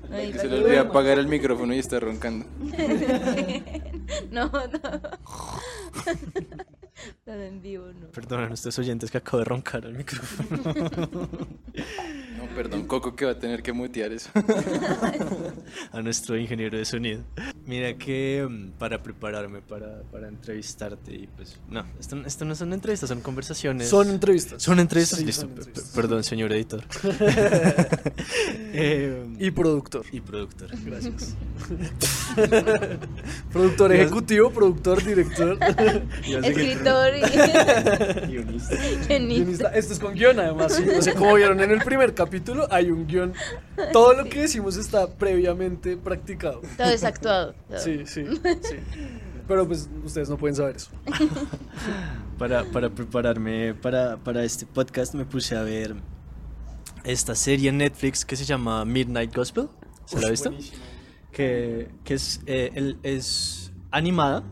[0.09, 2.45] Deepak se le olvida apagar el micrófono y está roncando.
[4.31, 4.79] No, no.
[7.23, 8.07] Tan en vivo, no.
[8.07, 11.29] Perdón a nuestros oyentes que acabo de roncar al micrófono.
[12.39, 14.29] No, perdón, Coco que va a tener que mutear eso.
[15.91, 17.21] a nuestro ingeniero de sonido.
[17.65, 22.71] Mira que mm, para prepararme para, para entrevistarte y pues no, esto, esto no son
[22.73, 23.89] entrevistas, son conversaciones.
[23.89, 24.63] Son entrevistas.
[24.63, 25.41] Son entrevistas, Sí, listo.
[25.41, 25.91] son entrevistas.
[25.93, 26.83] Perdón, señor editor.
[28.71, 30.05] Eh, Y productor.
[30.11, 31.35] y productor, gracias.
[33.51, 36.03] Productor ejecutivo, productor, director, sé
[36.43, 37.21] Escritor y
[39.07, 39.69] Guionista.
[39.73, 40.75] Esto es con guion, además.
[40.75, 40.83] sí.
[40.87, 42.28] O sea, como vieron en el primer capítulo,
[42.69, 43.33] hay un guion.
[43.93, 46.61] Todo lo que decimos está previamente practicado.
[46.77, 47.53] Todo es actuado.
[47.67, 47.79] todo.
[47.79, 48.25] Sí, sí,
[48.61, 48.75] sí.
[49.47, 50.91] Pero pues ustedes no pueden saber eso.
[52.37, 55.93] Para, para prepararme para, para este podcast me puse a ver
[57.03, 59.67] esta serie en Netflix que se llama Midnight Gospel.
[60.05, 60.53] ¿Se la ha visto?
[61.31, 64.43] que, que es, eh, él es animada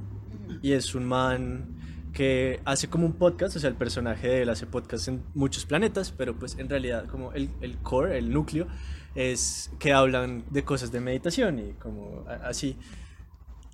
[0.61, 1.76] y es un man
[2.17, 5.67] que hace como un podcast, o sea, el personaje de él hace podcast en muchos
[5.67, 8.65] planetas, pero pues en realidad como el, el core, el núcleo,
[9.13, 12.75] es que hablan de cosas de meditación y como así.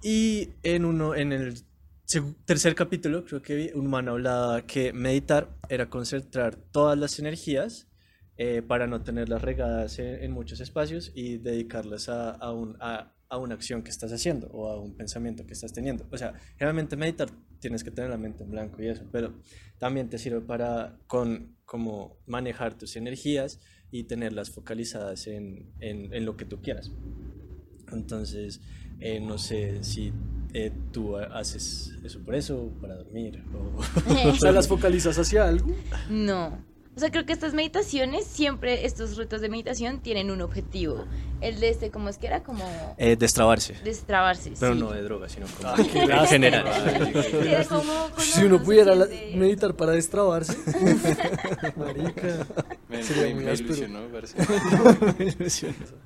[0.02, 1.54] Y en uno, en el
[2.46, 7.88] tercer capítulo, creo que vi, un man hablaba que meditar era concentrar todas las energías
[8.36, 13.56] eh, para no tenerlas regadas en, en muchos espacios y dedicarlas a, a- a una
[13.56, 16.06] acción que estás haciendo o a un pensamiento que estás teniendo.
[16.12, 17.30] O sea, generalmente meditar
[17.64, 19.34] tienes que tener la mente en blanco y eso, pero
[19.80, 26.26] también te sirve para con, como manejar tus energías y tenerlas focalizadas en, en, en
[26.26, 26.92] lo que tú quieras.
[27.92, 28.60] Entonces,
[29.00, 30.12] eh, no sé si
[30.54, 33.82] eh, tú ha- haces eso por eso, para dormir o...
[34.30, 35.74] O sea, las focalizas hacia algo.
[36.10, 36.64] No.
[36.96, 41.06] O sea, creo que estas meditaciones, siempre estos retos de meditación tienen un objetivo.
[41.42, 42.44] El de este, ¿cómo es que era?
[42.44, 42.64] Como
[42.98, 43.76] Eh, destrabarse.
[43.84, 44.54] destrabarse.
[44.60, 44.80] Pero sí.
[44.80, 46.66] no de droga, sino como Ah, en general.
[47.68, 48.94] Como cuando Si uno pudiera
[49.36, 50.56] meditar para destrabarse.
[51.76, 52.46] marica.
[52.90, 54.38] Me, Sería me- me ilusionó, parce.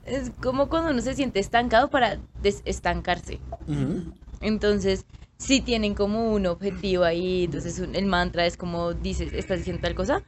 [0.06, 3.40] Es como cuando uno se siente estancado para desestancarse.
[3.68, 4.14] Ujú.
[4.42, 5.06] Entonces,
[5.38, 7.44] sí tienen como un objetivo ahí.
[7.44, 10.24] Entonces, un- el mantra es como dices, estás diciendo tal cosa.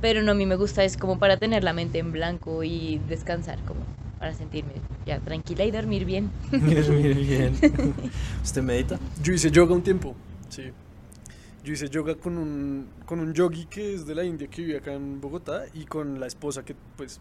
[0.00, 3.00] Pero no, a mí me gusta, es como para tener la mente en blanco y
[3.08, 3.80] descansar, como
[4.18, 4.72] para sentirme
[5.06, 6.30] ya tranquila y dormir bien.
[6.52, 7.58] Mire bien.
[8.44, 8.98] ¿Usted medita?
[9.22, 10.14] Yo hice yoga un tiempo,
[10.48, 10.64] sí.
[11.64, 14.78] Yo hice yoga con un, con un yogi que es de la India, que vive
[14.78, 17.20] acá en Bogotá, y con la esposa que pues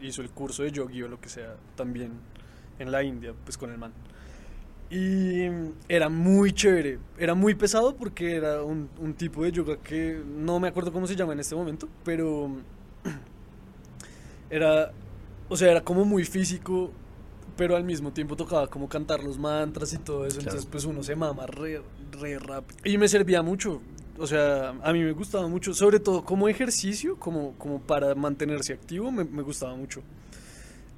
[0.00, 2.12] hizo el curso de yogi o lo que sea también
[2.78, 3.92] en la India, pues con el man.
[4.88, 5.46] Y
[5.88, 10.60] era muy chévere, era muy pesado porque era un, un tipo de yoga que no
[10.60, 12.50] me acuerdo cómo se llama en este momento, pero
[14.50, 14.92] era,
[15.48, 16.92] o sea, era como muy físico,
[17.56, 20.50] pero al mismo tiempo tocaba como cantar los mantras y todo eso, Claro.
[20.50, 21.82] entonces pues uno se mama re,
[22.20, 22.78] re rápido.
[22.84, 23.80] Y me servía mucho,
[24.18, 28.72] o sea, a mí me gustaba mucho, sobre todo como ejercicio, como, como para mantenerse
[28.72, 30.02] activo, me, me gustaba mucho.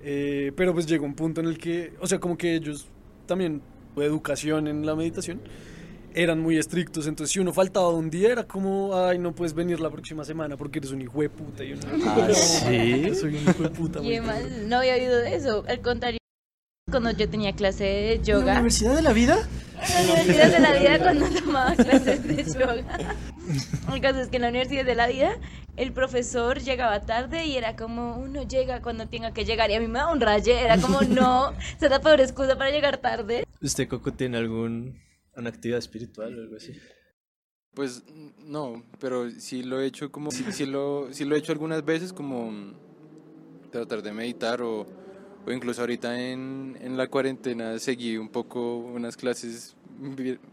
[0.01, 2.87] Eh, pero pues llegó un punto en el que, o sea, como que ellos
[3.27, 3.61] también,
[3.96, 5.40] educación en la meditación,
[6.14, 9.79] eran muy estrictos, entonces si uno faltaba un día era como, ay, no puedes venir
[9.81, 11.62] la próxima semana porque eres un hijo de puta.
[11.64, 13.14] Y uno, Ah, ¿sí?
[13.14, 14.01] Soy un hijo de puta.
[14.01, 14.33] Y marica".
[14.33, 15.64] además, no había oído de eso.
[15.68, 16.18] Al contrario,
[16.90, 19.48] cuando yo tenía clase de ¿La yoga, Universidad de la Vida?
[19.81, 22.85] en la Universidad de la Vida, cuando tomaba clases de yoga,
[23.94, 25.38] el caso es que en la Universidad de la Vida,
[25.77, 29.70] el profesor llegaba tarde y era como, uno llega cuando tenga que llegar.
[29.70, 32.59] Y a mí me daba un raye, era como, no, esa es la peor excusa
[32.59, 33.46] para llegar tarde.
[33.61, 35.01] ¿Usted, Coco, tiene algún,
[35.37, 36.72] una actividad espiritual o algo así?
[37.74, 38.03] Pues
[38.38, 41.85] no, pero sí lo he hecho como, sí, sí lo, sí lo he hecho algunas
[41.85, 42.74] veces como
[43.70, 44.87] tratar de meditar o,
[45.46, 49.77] o incluso ahorita en, en la cuarentena seguí un poco unas clases,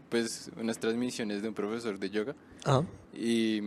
[0.08, 2.82] pues unas transmisiones de un profesor de yoga Ah.
[3.14, 3.60] y,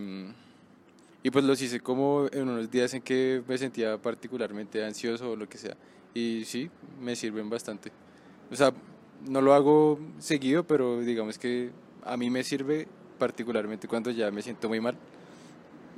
[1.23, 5.35] y pues los hice como en unos días en que me sentía particularmente ansioso o
[5.35, 5.75] lo que sea
[6.13, 7.91] y sí, me sirven bastante.
[8.51, 8.73] O sea,
[9.27, 11.69] no lo hago seguido, pero digamos que
[12.03, 12.87] a mí me sirve
[13.19, 14.95] particularmente cuando ya me siento muy mal.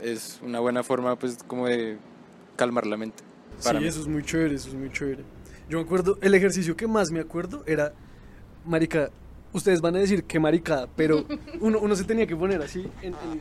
[0.02, 1.98] Es una buena forma pues como de
[2.58, 3.24] calmar la mente.
[3.64, 3.90] Para sí, mí.
[3.90, 5.24] eso es muy chévere, eso es muy chévere.
[5.70, 7.94] Yo me acuerdo, el ejercicio que más me acuerdo era,
[8.66, 9.10] marica,
[9.54, 11.26] ustedes van a decir que maricada, pero
[11.62, 13.40] uno, uno se tenía que poner así en, en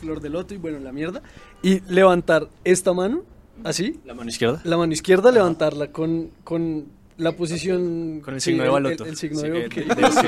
[0.00, 1.22] flor de loto y bueno, la mierda,
[1.62, 3.22] y levantar esta mano,
[3.62, 4.60] así, ¿La mano izquierda?
[4.64, 8.20] la mano izquierda, levantarla con, con la posición...
[8.20, 9.04] Con el sí, signo de baloto.
[9.04, 9.74] El, el signo Sí, de, el- ok.
[9.74, 10.26] de- de- sí.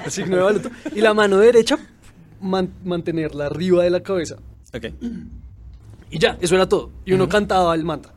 [0.04, 0.70] El signo de baloto.
[0.94, 1.78] Y la mano derecha,
[2.42, 4.36] man- mantenerla arriba de la cabeza.
[4.74, 4.84] Ok.
[6.10, 6.90] Y ya, eso era todo.
[7.06, 7.30] Y uno Ujú.
[7.32, 8.12] cantaba el mantra.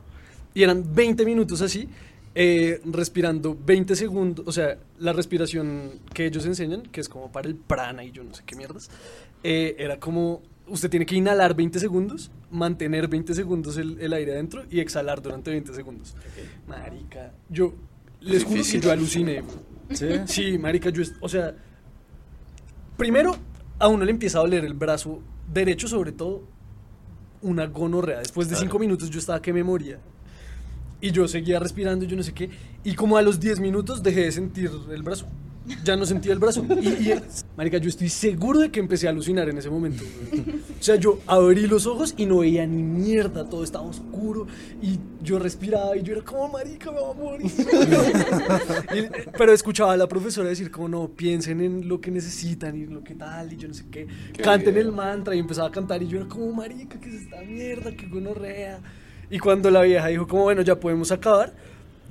[0.54, 1.88] Y eran 20 minutos así,
[2.34, 4.44] eh, respirando 20 segundos.
[4.46, 8.22] O sea, la respiración que ellos enseñan, que es como para el prana y yo
[8.24, 8.90] no sé qué mierdas,
[9.42, 10.42] eh, era como.
[10.68, 15.20] Usted tiene que inhalar 20 segundos, mantener 20 segundos el, el aire adentro y exhalar
[15.20, 16.14] durante 20 segundos.
[16.68, 17.74] Marica, yo
[18.20, 19.42] les juro que yo aluciné.
[19.90, 20.06] ¿Sí?
[20.26, 21.54] Sí, marica, yo, o sea,
[22.96, 23.36] primero
[23.78, 25.20] a uno le empieza a doler el brazo
[25.52, 26.44] derecho, sobre todo
[27.42, 28.20] una gonorrea.
[28.20, 28.64] Después de Claro.
[28.66, 29.98] cinco minutos yo estaba que me moría.
[31.02, 32.48] Y yo seguía respirando, yo no sé qué.
[32.84, 35.26] Y como a los 10 minutos dejé de sentir el brazo.
[35.84, 36.64] Ya no sentía el brazo.
[36.80, 37.14] Y, y,
[37.56, 40.02] marica, yo estoy seguro de que empecé a alucinar en ese momento.
[40.80, 44.48] O sea, yo abrí los ojos y no veía ni mierda, todo estaba oscuro.
[44.82, 47.50] Y yo respiraba y yo era como, marica, me va a morir.
[48.94, 52.86] Y- pero escuchaba a la profesora decir como, no, piensen en lo que necesitan y
[52.86, 54.06] lo que tal y yo no sé qué.
[54.32, 54.86] Qué Canten bien.
[54.86, 57.92] el mantra y empezaba a cantar y yo era como, marica, ¿qué es esta mierda?
[57.92, 58.80] ¿Qué gonorrea?
[59.32, 61.52] Y cuando la vieja dijo como, bueno, ya podemos acabar,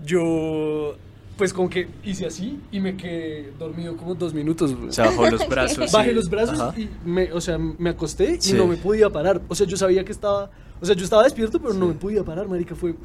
[0.04, 0.96] yo
[1.38, 4.76] pues como que hice así y me quedé dormido como dos minutos.
[4.90, 5.92] Se bajó los brazos.
[5.92, 6.16] Bajé sí.
[6.16, 6.74] los brazos Ajá.
[6.80, 8.54] y me, o sea, me acosté y Sí.
[8.54, 9.40] no me podía parar.
[9.48, 10.50] O sea, yo sabía que estaba,
[10.82, 12.96] o sea, yo estaba despierto, pero no me podía parar, marica, fue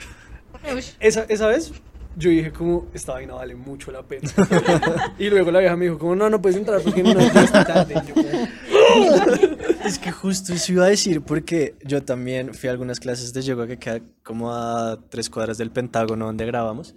[0.98, 1.72] esa, esa vez
[2.16, 4.31] yo dije como, esta vaina vale mucho la pena.
[5.18, 7.94] y luego la vieja me dijo como, no, no puedes entrar porque no está tarde.
[8.02, 8.29] Y yo como,
[9.87, 13.42] Es que justo eso iba a decir porque yo también fui a algunas clases de
[13.42, 16.96] yoga que queda como a tres cuadras del Pentágono donde grabamos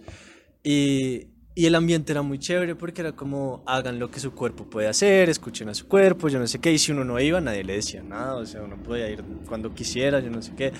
[0.63, 4.69] y, y el ambiente era muy chévere porque era como hagan lo que su cuerpo
[4.69, 7.39] puede hacer, escuchen a su cuerpo, yo no sé qué, y si uno no iba
[7.39, 10.73] nadie le decía nada, o sea, uno podía ir cuando quisiera, yo no sé qué.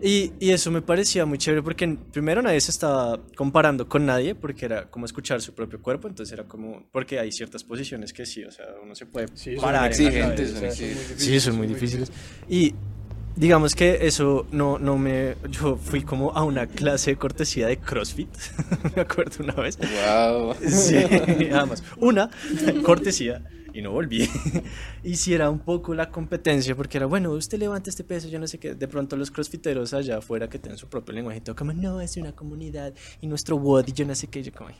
[0.00, 4.34] Y, y eso me parecía muy chévere porque primero nadie se estaba comparando con nadie
[4.34, 8.24] porque era como escuchar su propio cuerpo, entonces era como, porque hay ciertas posiciones que
[8.24, 9.86] sí, o sea, uno se puede Sí, parar.
[9.88, 11.18] exigentes, cabeza, son o sea.
[11.18, 12.12] Sí, son muy difíciles.
[12.48, 12.74] Y
[13.34, 15.34] digamos que eso no, no me...
[15.50, 18.28] Yo fui como a una clase de cortesía de CrossFit,
[18.96, 19.78] me acuerdo una vez.
[19.78, 20.54] Wow.
[20.64, 20.96] Sí,
[21.52, 22.30] además, una
[22.84, 23.42] cortesía
[23.78, 24.28] y no volví.
[25.04, 28.58] Hiciera un poco la competencia porque era, bueno, usted levanta este peso, yo no sé
[28.58, 28.74] qué.
[28.74, 32.00] De pronto los crossfiteros allá afuera que tienen su propio lenguaje, y todo como, no,
[32.00, 34.42] es una comunidad y nuestro WOD y yo no sé qué.
[34.42, 34.76] Yo como, "Ay,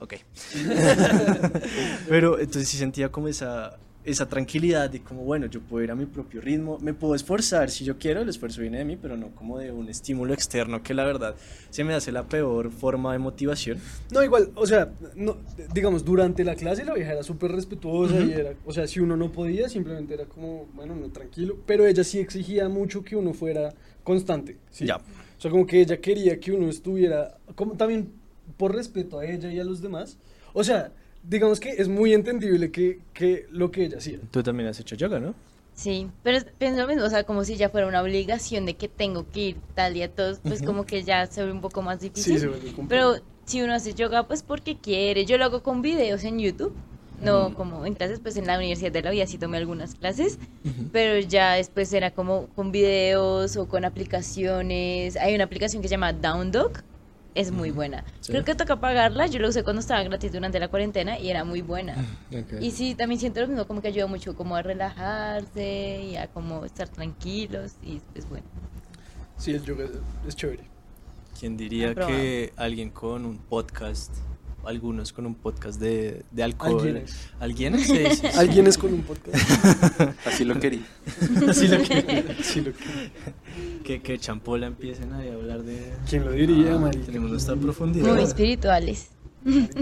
[0.00, 0.14] ok.
[2.08, 5.94] Pero entonces sí sentía como esa, esa tranquilidad de como, bueno, yo puedo ir a
[5.94, 9.16] mi propio ritmo, me puedo esforzar si yo quiero, el esfuerzo viene de mí, pero
[9.16, 11.34] no como de un estímulo externo que la verdad
[11.70, 13.78] se me hace la peor forma de motivación.
[14.12, 15.38] No, igual, o sea, no,
[15.72, 19.16] digamos, durante la clase la vieja era súper respetuosa y era, o sea, si uno
[19.16, 23.32] no podía, simplemente era como, bueno, no, tranquilo, pero ella sí exigía mucho que uno
[23.32, 24.86] fuera constante, ¿sí?
[24.86, 24.96] Ya.
[24.96, 28.12] O sea, como que ella quería que uno estuviera, como también
[28.56, 30.18] por respeto a ella y a los demás,
[30.52, 30.92] o sea,
[31.28, 34.18] digamos que es muy entendible que, que lo que ella hacía.
[34.30, 35.34] Tú también has hecho yoga, ¿no?
[35.74, 38.88] Sí, pero pienso lo mismo, o sea, como si ya fuera una obligación de que
[38.88, 42.00] tengo que ir tal día todos, pues como que ya se ve un poco más
[42.00, 42.34] difícil.
[42.34, 42.72] Sí, se vuelve.
[42.88, 45.26] Pero si uno hace yoga, pues porque quiere.
[45.26, 46.72] Yo lo hago con videos en YouTube,
[47.20, 50.38] no como en clases, pues en la Universidad de la Vida sí tomé algunas clases,
[50.92, 55.16] pero ya después era como con videos o con aplicaciones.
[55.16, 56.84] Hay una aplicación que se llama Down Dog,
[57.34, 58.04] es muy buena.
[58.20, 58.32] Sí.
[58.32, 61.44] Creo que toca pagarla, yo lo usé cuando estaba gratis durante la cuarentena y era
[61.44, 61.96] muy buena.
[62.60, 66.28] Y sí, también siento lo mismo, como que ayuda mucho como a relajarse y a
[66.28, 68.46] como estar tranquilos y es bueno.
[69.36, 69.86] Sí, el yoga
[70.26, 70.64] es, chévere.
[71.38, 74.12] ¿Quién diría que alguien con un podcast,
[74.66, 76.76] algunos con un podcast de, de alcohol?
[76.78, 77.16] Alguienes.
[77.40, 77.78] ¿Alguien?
[77.78, 78.26] Sí, sí, sí.
[78.36, 79.36] Alguien es con un podcast.
[80.26, 80.82] Así lo quería.
[81.48, 83.12] Así lo que, Sí, lo que-
[83.84, 85.92] que, que champola empiecen ahí a hablar de...
[86.08, 87.04] ¿Quién lo diría, Ah, marica?
[87.06, 88.14] Tenemos nuestra profundidad.
[88.14, 89.08] Muy espirituales.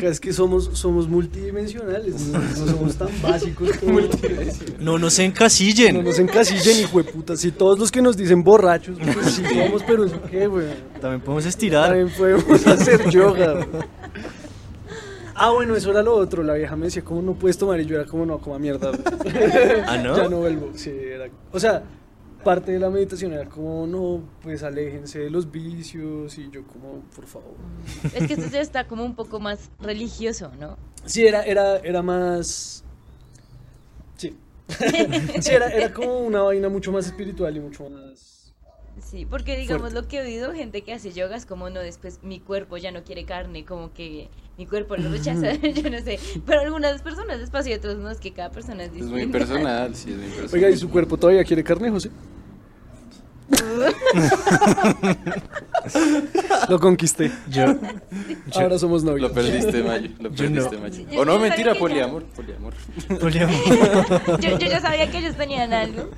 [0.03, 4.01] Es que somos, somos multidimensionales, no, no somos tan básicos como
[4.81, 5.95] No nos encasillen.
[5.99, 7.37] No nos encasillen, hijo de puta.
[7.37, 10.67] Si todos los que nos dicen borrachos, pues sí somos, pero eso qué, güey.
[11.01, 11.91] También podemos estirar.
[11.91, 13.53] También podemos hacer yoga.
[13.53, 13.85] güey.
[15.35, 16.43] Ah, bueno, eso era lo otro.
[16.43, 17.81] La vieja me decía, ¿cómo no puedes tomar?
[17.81, 18.93] Y yo era como, no, como mierda.
[19.87, 20.17] ¿Ah, no?
[20.17, 20.71] Ya no vuelvo.
[20.75, 21.29] Sí, era.
[21.53, 21.83] O sea,
[22.45, 26.37] parte de la meditación era como, no, pues aléjense de los vicios.
[26.39, 27.55] Y yo, como, por favor.
[28.15, 30.77] Es que esto ya está como un poco más religioso, ¿no?
[31.05, 32.85] Sí, era, era, era más.
[34.17, 34.37] Sí.
[35.41, 38.32] sí, era, era como una vaina mucho más espiritual y mucho más.
[39.13, 40.01] Sí, porque digamos Fuerte.
[40.01, 42.91] lo que he oído, gente que hace yoga es como, no, después mi cuerpo ya
[42.93, 46.19] no quiere carne, como que mi cuerpo lo rechaza, yo no sé.
[46.47, 49.15] Pero algunas personas es fácil otros no, es que cada persona es Es distinta.
[49.19, 50.51] muy personal, sí, es muy personal.
[50.55, 52.09] Oiga, ¿y su cuerpo todavía quiere carne, José?
[56.69, 57.31] Lo conquisté.
[57.51, 57.65] Yo,
[58.55, 59.29] Ahora somos novios.
[59.29, 60.11] Lo perdiste, Mayo.
[60.21, 60.55] Lo Yo no.
[60.55, 61.05] perdiste, Mayo.
[61.13, 62.25] Yo- O no, mentira, poliamor.
[62.25, 62.75] Poliamor.
[63.21, 63.55] poliamor.
[64.41, 66.11] yo, yo ya sabía que ellos tenían algo.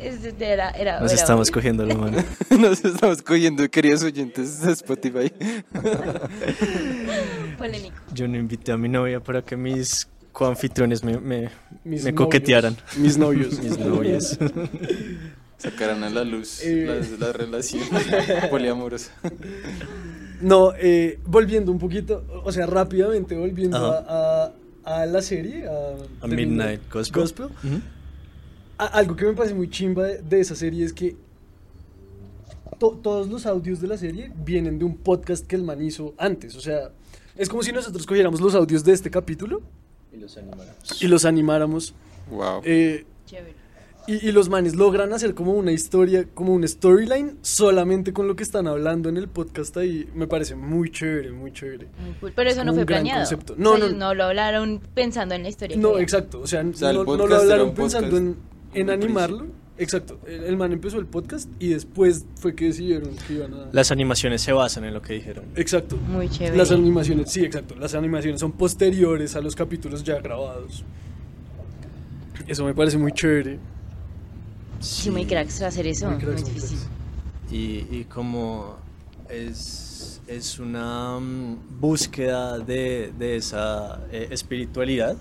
[0.00, 2.22] Es- Era, era, Nos era estamos cogiendo la mano.
[2.58, 5.30] Nos estamos cogiendo, queridos oyentes de Spotify.
[7.58, 7.94] Polémico.
[8.14, 11.50] Yo no invité a mi novia para que mis coanfitriones me, me,
[11.84, 12.14] Mis me novios.
[12.14, 12.76] coquetearan.
[12.96, 13.58] Mis novios.
[13.62, 14.38] Mis novias.
[15.58, 17.02] Sacarán a la luz Eh.
[17.18, 17.88] las relaciones
[18.48, 19.12] poliamorosas.
[20.40, 24.52] No, eh, volviendo un poquito, o sea, rápidamente volviendo a, a-
[25.02, 27.24] a la serie, a, Midnight Gospel.
[27.24, 27.99] A-
[28.86, 31.16] algo que me parece muy chimba de, de esa serie es que
[32.78, 36.14] to- todos los audios de la serie vienen de un podcast que el man hizo
[36.18, 36.56] antes.
[36.56, 36.90] O sea,
[37.36, 39.60] es como si nosotros cogiéramos los audios de este capítulo
[40.12, 41.02] Y los animaremos.
[41.02, 41.94] y los animáramos.
[42.30, 42.62] Wow.
[42.64, 43.54] eh, Chévere.
[44.06, 48.36] y, y los manes logran hacer como una historia, como un storyline solamente con lo
[48.36, 50.08] que están hablando en el podcast ahí.
[50.14, 51.86] Me parece muy chévere, muy chévere.
[52.02, 52.32] Muy cool.
[52.34, 53.20] Pero eso Es no fue planeado.
[53.20, 53.52] concepto.
[53.54, 55.76] O No, sea, no, no lo hablaron pensando en la historia.
[55.76, 56.40] que No, exacto.
[56.40, 58.36] O sea, sea, el no, no lo hablaron pensando en,
[58.74, 59.46] en animarlo.
[59.78, 60.20] Exacto.
[60.26, 63.68] El, el man empezó el podcast y después fue que decidieron que iban a...
[63.72, 65.46] Las animaciones se basan en lo que dijeron.
[65.56, 65.96] Exacto.
[65.96, 66.56] Muy chévere.
[66.56, 67.74] Las animaciones, sí, exacto.
[67.76, 70.84] Las animaciones son posteriores a los capítulos ya grabados.
[72.46, 73.58] Eso me parece muy chévere.
[74.80, 76.06] Sí, muy cracks hacer eso.
[76.06, 76.78] Muy Muy, cracks, muy difícil.
[77.50, 78.76] Y, y como
[79.30, 85.16] es, es una mm, búsqueda de, de esa eh, espiritualidad,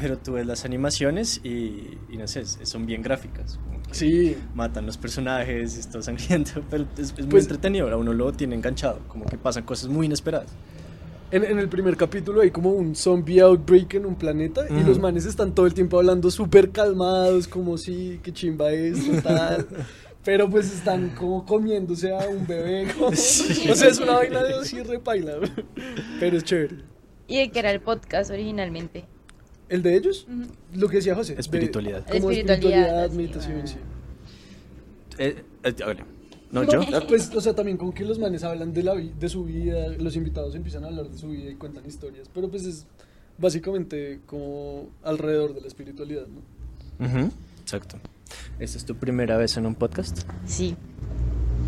[0.00, 3.58] pero tú ves las animaciones y, y no sé, son bien gráficas.
[3.92, 4.36] Sí.
[4.54, 8.54] Matan los personajes, está sangriento, pero es, es muy Pues- entretenido, a uno lo tiene
[8.56, 10.48] enganchado, como que pasan cosas muy inesperadas.
[11.30, 14.86] En, en el primer capítulo hay como un zombie outbreak en un planeta y Ujú.
[14.88, 19.66] los manes están todo el tiempo hablando súper calmados, como si, qué chimba es, tal.
[20.24, 22.88] Pero pues están como comiéndose a un bebé.
[22.98, 25.34] como- O sea, es una vaina de así repaila.
[26.20, 26.76] Pero es chévere.
[27.26, 29.04] ¿Y de qué era el podcast originalmente?
[29.68, 30.26] ¿El de ellos?
[30.74, 31.34] Lo que decía José.
[31.34, 32.06] de- Espiritualidad.
[32.06, 33.76] como Espiritualidad, meditación, sí.
[35.18, 35.74] Eh, eh,
[36.50, 36.80] ¿no yo?
[36.92, 39.44] Ah, Pues, o sea, también con que los manes hablan de, la, vi- de su
[39.44, 42.86] vida, los invitados empiezan a hablar de su vida y cuentan historias, pero pues es
[43.38, 47.06] básicamente como alrededor de la espiritualidad, ¿no?
[47.06, 47.30] Ujú,
[47.62, 47.98] Exacto.
[48.58, 50.22] ¿Esta es tu primera vez en un podcast?
[50.46, 50.76] Sí.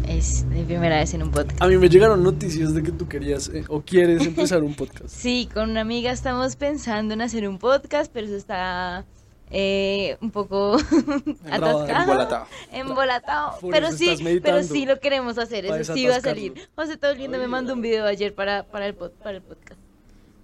[0.07, 1.61] Es mi primera vez en un podcast.
[1.61, 5.09] A mí me llegaron noticias de que tú querías eh, o quieres empezar un podcast.
[5.09, 9.05] Sí, con una amiga estamos pensando en hacer un podcast, pero eso está
[9.51, 10.77] eh, un poco
[11.51, 12.03] atascado.
[12.03, 12.47] Embolatado.
[12.73, 13.59] Embolatado.
[13.71, 15.67] Pero sí, pero sí lo queremos hacer.
[15.67, 16.55] Eso sí va a salir.
[16.77, 19.81] José todo lindo me mandó un video ayer para, para, el, pod- para el podcast.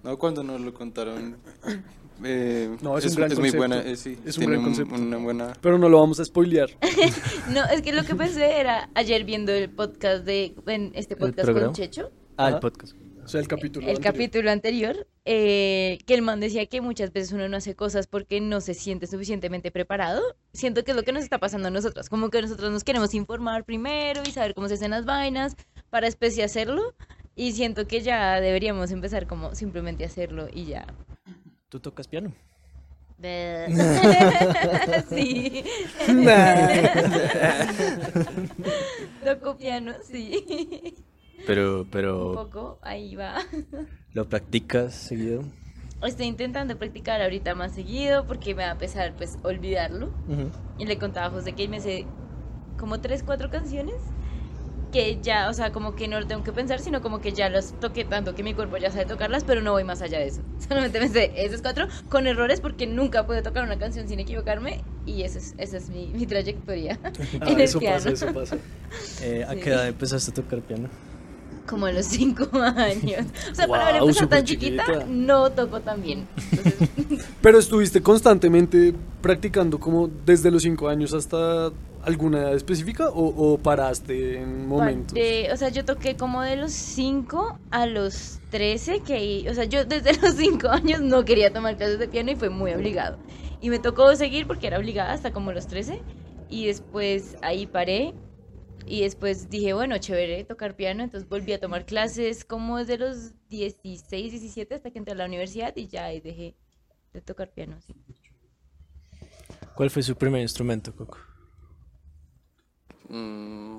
[0.03, 1.37] No, cuando nos lo contaron.
[2.25, 3.57] Eh, No, es un gran concepto.
[3.57, 3.79] buena.
[3.81, 4.95] eh, sí, Es un gran concepto.
[4.95, 5.53] una buena.
[5.61, 6.69] Pero no lo vamos a spoilear.
[7.53, 11.51] No, es que lo que pensé era ayer viendo el podcast de en este podcast
[11.51, 12.11] con Checho.
[12.37, 12.95] Ah, el podcast.
[13.23, 13.85] O sea, el capítulo.
[13.85, 14.13] el anterior.
[14.13, 18.41] capítulo anterior, eh, que el man decía que muchas veces uno no hace cosas porque
[18.41, 20.21] no se siente suficientemente preparado.
[20.51, 23.13] Siento que es lo que nos está pasando a nosotros, como que nosotros nos queremos
[23.13, 25.55] informar primero y saber cómo se hacen las vainas
[25.89, 26.95] para después sí hacerlo.
[27.35, 30.85] Y siento que ya deberíamos empezar como simplemente hacerlo y ya.
[31.73, 32.31] ¿Tú tocas piano?
[35.09, 35.63] sí.
[39.25, 40.93] Toco piano, sí.
[41.47, 43.39] Pero, Un pero, poco, ahí va.
[44.13, 45.41] ¿lo practicas seguido?
[46.03, 50.11] Estoy intentando practicar ahorita más seguido porque me va a pesar pues olvidarlo.
[50.77, 52.05] Y le contaba a José que me sé
[52.77, 53.95] como tres, cuatro canciones
[54.93, 57.49] que ya, o sea, como que no lo tengo que pensar, sino como que ya
[57.49, 60.27] los toqué tanto que mi cuerpo ya sabe tocarlas, pero no voy más allá de
[60.27, 60.41] eso.
[60.69, 64.79] Solamente me sé esos cuatro con errores porque nunca puedo tocar una canción sin equivocarme
[65.05, 66.97] y esa es, esa es mi, mi trayectoria
[67.41, 67.97] Ah, en el eso piano.
[67.97, 68.57] pasa, eso pasa.
[69.23, 69.59] Eh, ¿A Sí.
[69.59, 70.87] qué edad empezaste a tocar piano?
[71.65, 73.25] Como a los cinco años.
[73.51, 75.05] O sea, para haber empezado tan chiquita, chiquita.
[75.07, 76.27] no toco tan bien.
[76.51, 81.71] Entonces, Pero estuviste constantemente practicando como desde los 5 años hasta
[82.03, 85.13] alguna edad específica o, o paraste en momentos.
[85.13, 89.63] De- o sea, yo toqué como de los 5 a los 13, que, o sea,
[89.65, 93.17] yo desde los 5 años no quería tomar clases de piano y fue muy obligado.
[93.61, 96.01] Y me tocó seguir porque era obligada hasta como los 13
[96.49, 98.13] y después ahí paré
[98.85, 103.31] y después dije, bueno, chévere tocar piano, entonces volví a tomar clases como desde los
[103.49, 106.55] 16, 17 hasta que entré a la universidad y ya ahí dejé
[107.13, 107.95] de tocar piano, sí.
[109.75, 111.17] ¿Cuál fue su primer instrumento, Coco?
[113.09, 113.77] Mm,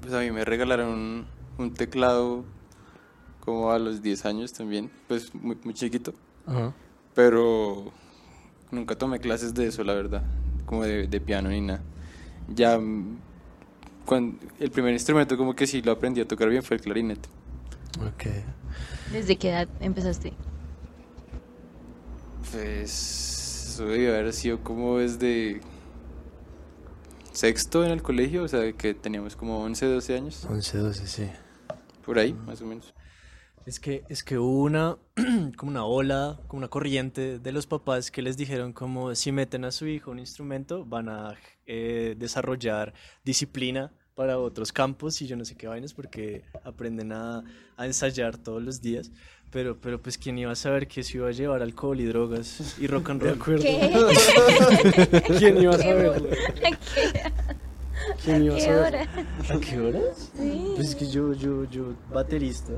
[0.00, 1.26] pues a mí me regalaron un,
[1.58, 2.44] un teclado
[3.40, 6.14] como a los 10 años también, pues muy, muy chiquito,
[6.46, 6.72] Ajá.
[7.14, 7.92] pero
[8.70, 10.22] nunca tomé clases de eso, la verdad,
[10.66, 11.82] como de, de piano ni nada.
[12.48, 12.78] Ya
[14.04, 17.28] cuando, el primer instrumento como que sí lo aprendí a tocar bien fue el clarinete.
[18.00, 18.24] Ok.
[19.12, 20.32] ¿Desde qué edad empezaste?
[22.50, 25.60] Pues eso debe haber sido como desde
[27.34, 31.28] sexto en el colegio, o sea, que teníamos como 11, 12 años, 11, 12, sí.
[32.04, 32.94] por ahí, más o menos.
[33.66, 34.96] Es que, es que hubo una,
[35.56, 39.64] como una ola, como una corriente de los papás que les dijeron como si meten
[39.64, 41.34] a su hijo un instrumento van a
[41.66, 42.92] eh, desarrollar
[43.24, 47.42] disciplina para otros campos y yo no sé qué vainas porque aprenden a,
[47.76, 49.10] a ensayar todos los días.
[49.54, 52.76] Pero, pero pues quién iba a saber que se iba a llevar alcohol y drogas
[52.80, 53.40] y rock and De roll.
[53.40, 53.62] acuerdo.
[53.62, 55.22] ¿Qué?
[55.38, 56.28] ¿Quién iba a ¿Qué saberlo?
[56.28, 56.76] ¿Qué?
[58.24, 58.94] ¿Quién iba a ¿Qué saber?
[58.94, 59.02] hora?
[59.54, 60.32] ¿A qué horas?
[60.36, 60.72] Sí.
[60.74, 62.72] Pues es que yo, yo, yo, baterista.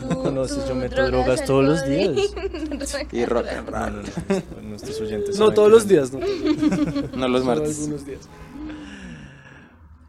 [0.00, 2.10] Tú- conoces, tú yo meto drogas, drogas todos los días.
[3.12, 4.02] Y rock and No, no, roll.
[4.56, 5.38] no, nuestros oyentes.
[5.38, 5.90] No todos los no.
[5.92, 6.18] días, ¿no?
[7.16, 7.78] No los Solo martes.
[7.78, 8.28] algunos días.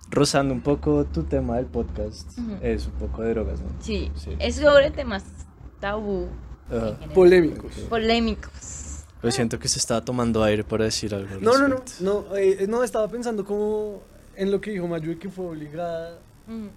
[0.09, 2.32] Rozando un poco tu tema del podcast,
[2.63, 3.68] es un poco de drogas, ¿no?
[3.82, 4.32] Sí, Sí.
[4.39, 5.24] es sobre temas
[5.80, 6.28] tabú.
[7.13, 7.71] Polémicos.
[7.89, 8.88] polémicos.
[9.21, 11.34] Pero siento que se estaba tomando aire para decir algo.
[11.34, 14.01] al No, no, no, no, eh, no, estaba pensando como
[14.36, 16.19] en lo que dijo Mayu, que fue obligada.
[16.45, 16.67] Mm.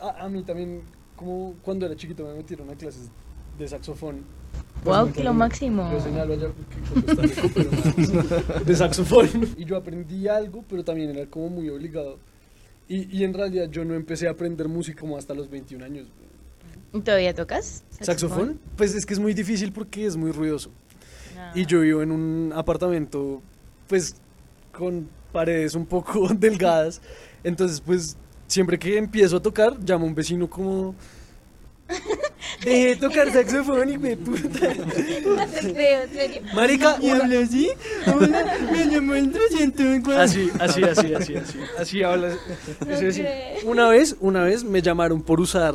[0.00, 0.82] A, a mí también,
[1.14, 3.08] como cuando era chiquito me metieron a clases
[3.58, 4.24] de saxofón.
[4.84, 5.88] Guau, me que lo máximo.
[5.92, 8.66] Yo señalo allá porque está rico, pero nada más.
[8.66, 9.28] de saxofón.
[9.56, 12.18] Y yo aprendí algo, pero también era como muy obligado.
[12.88, 16.08] Y, y en realidad yo no empecé a aprender música como hasta los 21 años.
[16.92, 17.84] ¿Y ¿Todavía tocas?
[18.00, 18.60] ¿Saxofón?
[18.76, 20.70] Pues es que es muy difícil porque es muy ruidoso.
[21.34, 21.58] No.
[21.60, 23.40] Y yo vivo en un apartamento,
[23.88, 24.16] pues,
[24.76, 27.00] con paredes un poco delgadas.
[27.44, 28.16] Entonces, pues,
[28.46, 30.94] siempre que empiezo a tocar, llamo a un vecino como...
[32.64, 34.74] Deje de tocar saxofón, hijo de puta.
[34.74, 36.42] No te creo, en serio.
[36.54, 37.70] Marica, una- así?
[38.06, 40.20] Hola, me llamo el 304.
[40.22, 41.58] Así, así, así, así, así.
[41.78, 42.34] Así habla.
[42.86, 43.70] No.
[43.70, 45.74] Una vez, una vez me llamaron por usar,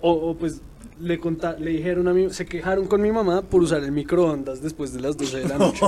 [0.00, 0.60] o, o, pues
[1.00, 4.62] le conta, le dijeron a mí, se quejaron con mi mamá por usar el microondas
[4.62, 5.80] después de las 12 de la noche.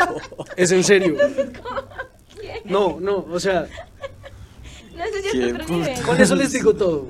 [0.56, 1.16] es en serio.
[2.64, 3.66] No, no, o sea,
[4.96, 6.02] No sé si Qué es otro nivel.
[6.02, 7.06] con eso les digo todo.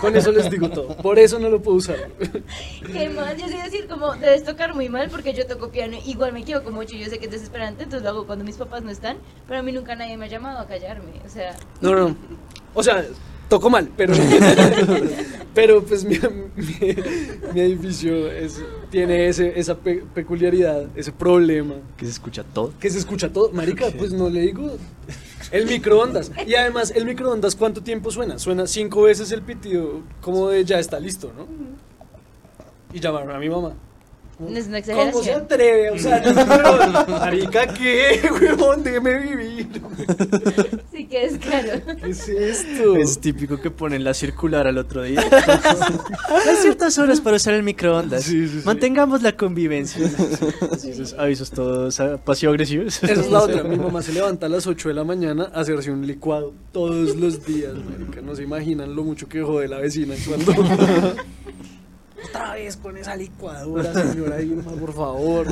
[0.00, 0.96] Con eso les digo todo.
[0.98, 1.96] Por eso no lo puedo usar.
[2.92, 3.36] ¿Qué más?
[3.38, 5.96] Yo sé decir como debes tocar muy mal porque yo toco piano.
[6.06, 6.94] Igual me equivoco mucho.
[6.96, 9.16] Yo sé que es desesperante, entonces lo hago cuando mis papás no están.
[9.48, 11.12] Pero a mí nunca nadie me ha llamado a callarme.
[11.24, 12.16] O sea, No, no.
[12.74, 13.04] O sea,
[13.52, 14.14] toco mal, pero
[15.54, 16.18] pero pues mi,
[16.56, 16.96] mi-
[17.52, 18.58] mi edificio es,
[18.90, 21.74] tiene ese, esa pe- peculiaridad, ese problema.
[21.98, 22.72] Que se escucha todo.
[22.80, 23.50] Que se escucha todo.
[23.52, 24.70] Marica, pues no le digo.
[25.50, 26.30] El microondas.
[26.46, 28.38] Y además, el microondas, ¿cuánto tiempo suena?
[28.38, 31.46] Suena cinco veces el pitido, como de ya está listo, ¿no?
[32.94, 33.74] Y llamaron a mi mamá.
[34.50, 35.42] No es una ¿Cómo se exageración.
[35.42, 35.90] atreve?
[35.90, 38.20] O sea, pero, marica, ¿qué?
[38.30, 39.68] Huevón, déjeme vivir.
[40.92, 41.80] Sí que es claro.
[42.02, 42.96] ¿Qué es esto?
[42.96, 45.20] Es típico que ponen la circular al otro día.
[46.28, 48.24] Hay ciertas horas para usar el microondas.
[48.24, 48.66] Sí, sí, sí.
[48.66, 50.04] Mantengamos la convivencia.
[50.72, 53.02] Esos avisos todos ah, pasivo-agresivos.
[53.02, 53.62] Esa es la otra.
[53.62, 57.16] Mi mamá se levanta a las 8 de la mañana a hacerse un licuado todos
[57.16, 58.20] los días, marica.
[58.20, 60.52] No se imaginan lo mucho que jode la vecina cuando...
[62.52, 65.46] Otra vez con esa licuadora, señora Irma, por favor.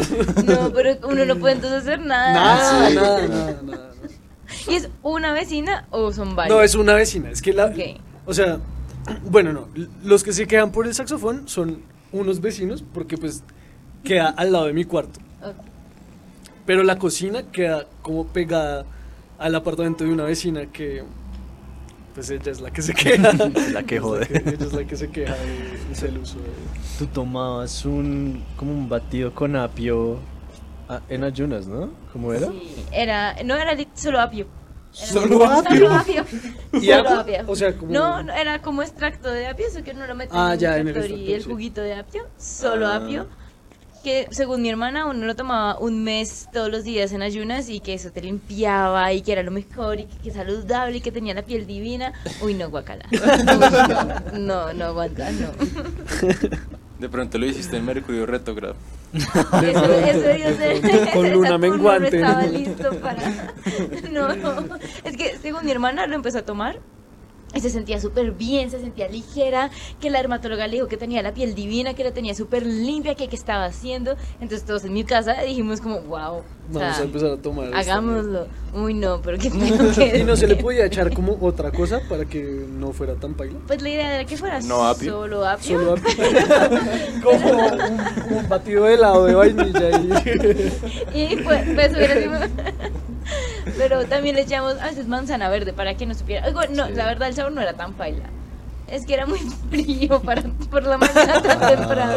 [0.44, 2.34] No, pero uno no puede entonces hacer nada.
[2.34, 2.94] Nada, Sí.
[2.94, 3.90] nada, nada, nada.
[4.68, 6.54] ¿Y es una vecina o son varios?
[6.54, 7.30] No, es una vecina.
[7.30, 7.72] Es que la...
[8.26, 8.58] O sea,
[9.24, 9.68] bueno, no.
[10.04, 11.82] Los que se quedan por el saxofón son
[12.12, 13.42] unos vecinos porque pues
[14.04, 15.20] queda al lado de mi cuarto.
[16.66, 18.84] Pero la cocina queda como pegada
[19.38, 21.02] al apartamento de una vecina que,
[22.14, 23.32] pues ella es la que se queja.
[23.72, 24.26] La que jode.
[24.30, 26.44] Ella es la que, ella es la que se queja de- del uso de...
[26.98, 30.18] Tú tomabas un como un batido con apio
[30.88, 31.90] ah, en ayunas, ¿no?
[32.12, 32.48] ¿Cómo era?
[32.48, 34.46] Sí, era, no era solo apio.
[34.96, 35.70] Era ¿Solo apio?
[35.78, 36.24] Solo apio.
[36.72, 37.20] ¿Y Solo agua?
[37.20, 37.38] apio.
[37.46, 40.32] O sea, como- No, no, era como extracto de apio, eso que uno lo mete
[40.34, 42.96] Ah, en ya, el en el extractor y el juguito de apio, solo Ah.
[42.96, 43.26] apio.
[44.02, 47.80] Que según mi hermana, uno lo tomaba un mes todos los días en ayunas y
[47.80, 51.12] que eso te limpiaba y que era lo mejor y que, que saludable y que
[51.12, 52.12] tenía la piel divina.
[52.40, 53.04] Uy, no, guacala.
[54.32, 55.48] No, no aguanta, no.
[56.98, 58.76] De pronto lo hiciste en Mercurio retrógrado.
[59.12, 61.10] Eso, eso debió ser.
[61.12, 62.20] Con luna menguante.
[62.20, 63.54] No estaba listo para.
[64.10, 64.76] No, no.
[65.04, 66.78] Es que según mi hermana lo empezó a tomar.
[67.52, 69.70] Y se sentía súper bien, se sentía ligera,
[70.00, 73.16] que la dermatóloga le dijo que tenía la piel divina, que la tenía súper limpia,
[73.16, 74.16] que qué estaba haciendo.
[74.40, 77.64] Entonces todos en mi casa dijimos como, wow, o Vamos sea, a empezar a tomar
[77.66, 77.76] esto.
[77.78, 78.46] hagámoslo.
[78.72, 79.48] Uy, no, pero que
[80.20, 82.40] Y no se le podía echar como otra cosa para que
[82.70, 83.58] no fuera tan paila.
[83.66, 85.10] Pues la idea era que fuera No apio.
[85.12, 85.76] solo apio.
[85.80, 87.20] Solo apio.
[87.24, 91.20] como un, un batido de helado de vainilla y...
[91.32, 92.38] Y pues, pues hubiera sido-
[93.78, 96.46] Pero también le echamos a veces manzana verde para que no supiera.
[96.46, 98.24] Oigo, no, la verdad el sabor no era tan paila.
[98.88, 99.38] Es que era muy
[99.70, 102.12] frío para por la mañana tan temprano.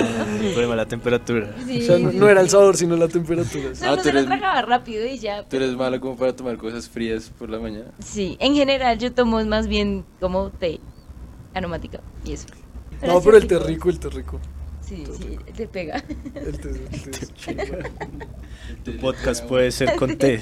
[0.54, 1.54] Problema la temperatura.
[1.68, 2.52] Sí, O sea, no, sí, no era el sí.
[2.54, 3.76] sabor, sino la temperatura.
[3.76, 5.44] Solo Ah, se lo eres- tragaba rápido y ya.
[5.44, 7.92] Tú eres malo como para tomar cosas frías por la mañana.
[8.00, 10.80] Sí, en general yo tomo más bien como té
[11.54, 12.48] aromática y eso.
[13.06, 13.68] No, sí pero el té rico.
[13.68, 14.40] rico, el té rico.
[14.88, 16.04] Sí, sí, te pega.
[16.36, 17.64] El té, el té es chimba.
[18.84, 20.42] Tu podcast puede ser con té.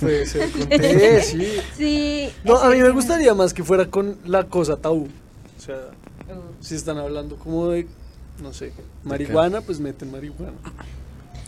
[0.00, 1.56] Puede ser con té, sí.
[1.76, 2.30] Sí.
[2.44, 5.08] No, a mí me gustaría más que fuera con la cosa tabú.
[5.58, 5.76] O sea,
[6.30, 7.88] Uh, si están hablando como de,
[8.40, 8.72] no sé,
[9.02, 10.52] marihuana, pues meten marihuana.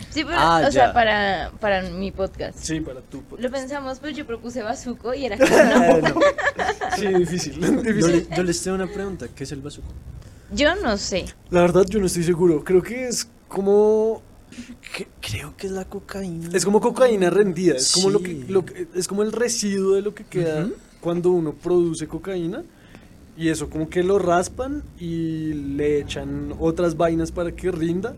[0.09, 2.57] Sí, pero, Ah, o sea, para, para mi podcast.
[2.59, 3.41] Sí, para tu podcast.
[3.43, 6.19] Lo pensamos, pues yo propuse Bazuco y era como, no.
[6.97, 7.61] Sí, difícil.
[7.61, 8.27] Yo, difícil.
[8.35, 9.27] yo les tengo una pregunta.
[9.33, 9.87] ¿Qué es el bazuco?
[10.55, 11.25] Yo no sé.
[11.49, 12.63] La verdad, yo no estoy seguro.
[12.63, 14.21] Creo que es como.
[14.95, 16.49] Que- creo que es la cocaína.
[16.53, 17.75] Es como cocaína rendida.
[17.75, 20.69] Es como, lo que, lo que- es como el residuo de lo que queda
[21.01, 22.63] cuando uno produce cocaína.
[23.35, 28.15] Y eso, como que lo raspan y le echan otras vainas para que rinda.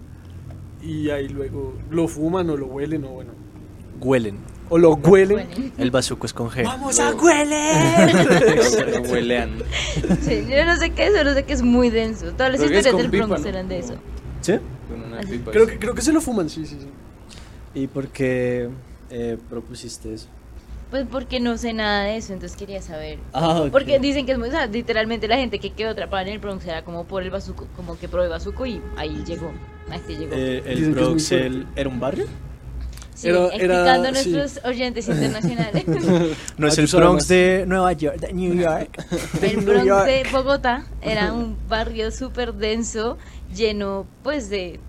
[0.83, 3.31] Y ahí luego lo fuman o lo huelen o bueno.
[4.01, 4.37] Huelen.
[4.69, 5.47] O lo huelen.
[5.77, 6.63] El bazuco es con G.
[6.63, 8.15] ¡Vamos a hueler!
[9.11, 9.51] Huelean.
[10.21, 12.31] sí, yo no sé qué es, solo sé que es muy denso.
[12.31, 13.49] Todas las Creo que es historias con del pipa, Bronx ¿no?
[13.49, 13.93] eran de eso.
[14.41, 14.53] ¿Sí?
[14.89, 15.31] Con una Así.
[15.33, 15.51] pipa.
[15.51, 16.87] creo, que, creo que se lo fuman, sí, sí, sí.
[17.79, 18.69] ¿Y por qué
[19.09, 20.27] eh, propusiste eso?
[20.91, 23.19] Pues porque no sé nada de eso, entonces quería saber.
[23.33, 23.71] Ah, ok.
[23.71, 26.39] Porque dicen que es muy, o sea, literalmente la gente que quedó atrapada en el
[26.39, 29.51] Bronx era como por el bazuco, como que probó el bazuco y ahí llegó,
[29.89, 30.33] ahí llegó.
[30.35, 31.47] Eh, el Dicen que es muy Bronx fuerte.
[31.47, 32.25] el- era un barrio.
[33.15, 34.29] Sí, era- era- explicando a sí.
[34.31, 35.83] nuestros oyentes internacionales.
[36.57, 39.03] No es el Ayusara Bronx de Nueva York, de New York.
[39.41, 40.05] el New Bronx York.
[40.05, 43.17] de Bogotá era un barrio súper denso,
[43.53, 44.79] lleno pues de...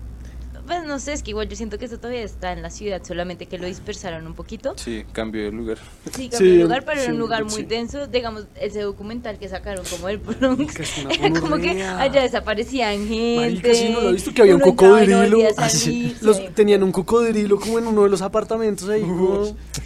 [0.67, 3.01] Pues no sé, es que igual yo siento que eso todavía está en la ciudad,
[3.03, 4.73] solamente que lo dispersaron un poquito.
[4.77, 5.77] Sí, cambio de lugar.
[6.13, 7.63] Sí, cambió Sí, de lugar, pero sí, en un lugar muy sí.
[7.63, 8.07] denso.
[8.07, 10.75] Digamos, ese documental que sacaron como el Bronx.
[10.75, 13.35] Que es una Era como que allá desaparecían gente.
[13.37, 15.39] Marica, sí, no lo he visto que había un cocodrilo.
[15.57, 15.85] Ah, sí, sí.
[15.85, 16.49] salir, Los, sí.
[16.53, 19.05] tenían un cocodrilo como en uno de los apartamentos ahí.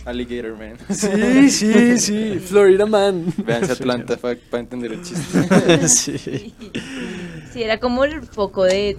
[0.06, 0.78] Alligator Man.
[0.90, 2.40] Sí, sí, sí.
[2.46, 3.32] Florida Man.
[3.38, 5.88] Veanse Atlanta para entender el chiste.
[5.88, 6.18] sí.
[6.22, 6.54] Sí.
[7.54, 8.98] Sí, era como el foco de,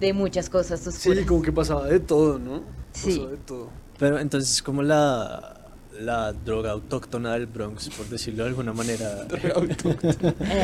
[0.00, 1.18] de muchas cosas oscuras.
[1.20, 2.62] Sí, como que pasaba de todo, ¿no?
[2.92, 3.16] Sí.
[3.18, 3.68] Pasaba de todo.
[3.98, 5.60] Pero entonces, como la,
[6.00, 9.58] la droga autóctona del Bronx, por decirlo de alguna manera, Era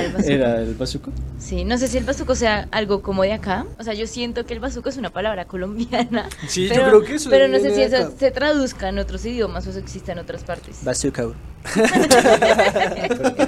[0.04, 0.32] el bazuco.
[0.32, 1.12] era el bazuco.
[1.38, 3.66] Sí, no sé si el bazuco sea algo como de acá.
[3.78, 6.28] O sea, yo siento que el bazuco es una palabra colombiana.
[6.48, 9.66] Sí, yo creo que eso Pero no sé si eso se traduzca en otros idiomas
[9.66, 10.82] o eso existe en otras partes.
[10.82, 11.26] Bazooka.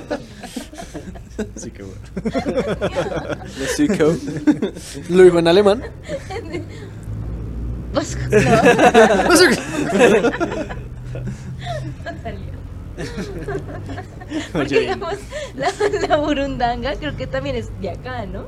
[1.57, 1.99] sí, que bueno.
[5.11, 5.82] Lo digo en alemán.
[7.95, 8.39] Bazuco, no.
[14.53, 15.14] Porque Oye, digamos,
[15.57, 15.70] la,
[16.09, 18.45] la burundanga creo que también es de acá, ¿no?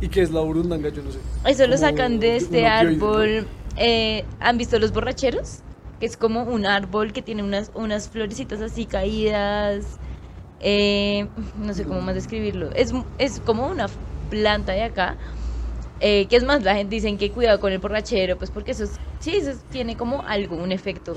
[0.00, 0.88] ¿Y qué es la burundanga?
[0.90, 1.18] Yo no sé.
[1.44, 3.46] Eso lo Como sacan de este árbol.
[3.76, 5.58] eh, ¿Han visto los borracheros?
[6.00, 9.84] Que es como un árbol que tiene unas, unas florecitas así caídas.
[10.64, 12.70] Eh, no sé cómo más describirlo.
[12.74, 13.86] Es, es como una
[14.30, 15.16] planta de acá.
[16.00, 18.84] eh, que es más, la gente dicen que cuidado con el borrachero, pues porque eso
[18.84, 21.16] es- sí, eso tiene como algo, un efecto.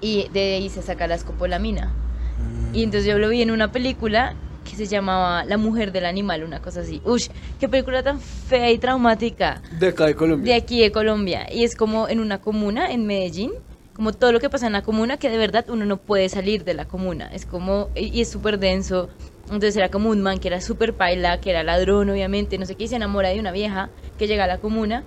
[0.00, 1.94] Y de ahí se saca la escopolamina.
[2.72, 6.44] Y entonces yo lo vi en una película que se llamaba La mujer del animal,
[6.44, 7.02] una cosa así.
[7.04, 7.20] Uy,
[7.58, 10.52] qué película tan fea y traumática De acá de Colombia.
[10.54, 11.46] de aquí de Colombia.
[11.52, 13.50] Y es como en una comuna, en Medellín,
[14.02, 16.64] como todo lo que pasa en la comuna, que de verdad uno no puede salir
[16.64, 17.30] de la comuna.
[17.32, 19.08] Es como, y es súper denso.
[19.44, 22.74] Entonces era como un man que era súper paila, que era ladrón, obviamente, no sé
[22.74, 25.04] qué, y se enamora de una vieja que llega a la comuna.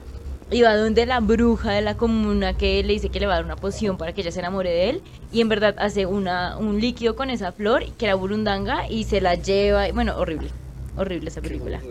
[0.49, 3.35] Y va donde la bruja de la comuna que le dice que le va a
[3.35, 5.01] dar una poción para que ella se enamore de él.
[5.29, 9.19] Y en verdad hace una, un líquido con esa flor, que era burundanga, y se
[9.19, 9.89] la lleva.
[9.89, 10.51] y Bueno, horrible.
[10.95, 11.81] Horrible esa película.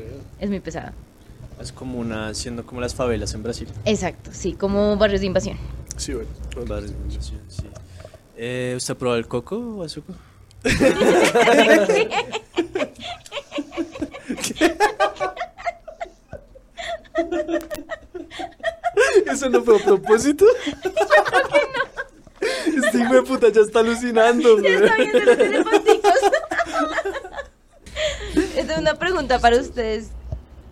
[0.40, 0.94] Es muy pesada.
[1.60, 3.68] Es como una, siendo como las favelas en Brasil.
[3.84, 5.58] Exacto, sí, como barrios de invasión.
[5.96, 6.28] Sí, bueno.
[6.66, 7.34] Barrios de sí.
[8.36, 10.12] Eh, ¿Usted ha probado el coco o bazuco?
[19.26, 20.46] ¿Eso no fue a propósito?
[22.40, 24.74] Este hijo de puta ya está alucinando, güey.
[24.74, 25.66] Está viendo los.
[28.56, 30.10] Esta es una pregunta para ustedes,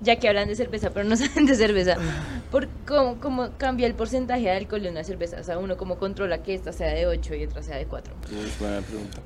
[0.03, 1.97] ya que hablan de cerveza, pero no saben de cerveza.
[2.51, 5.39] ¿Por cómo, cómo cambia el porcentaje de alcohol de una cerveza?
[5.41, 8.15] O sea, uno cómo controla que esta sea de 8 y otra sea de 4.
[8.45, 9.21] Es buena pregunta.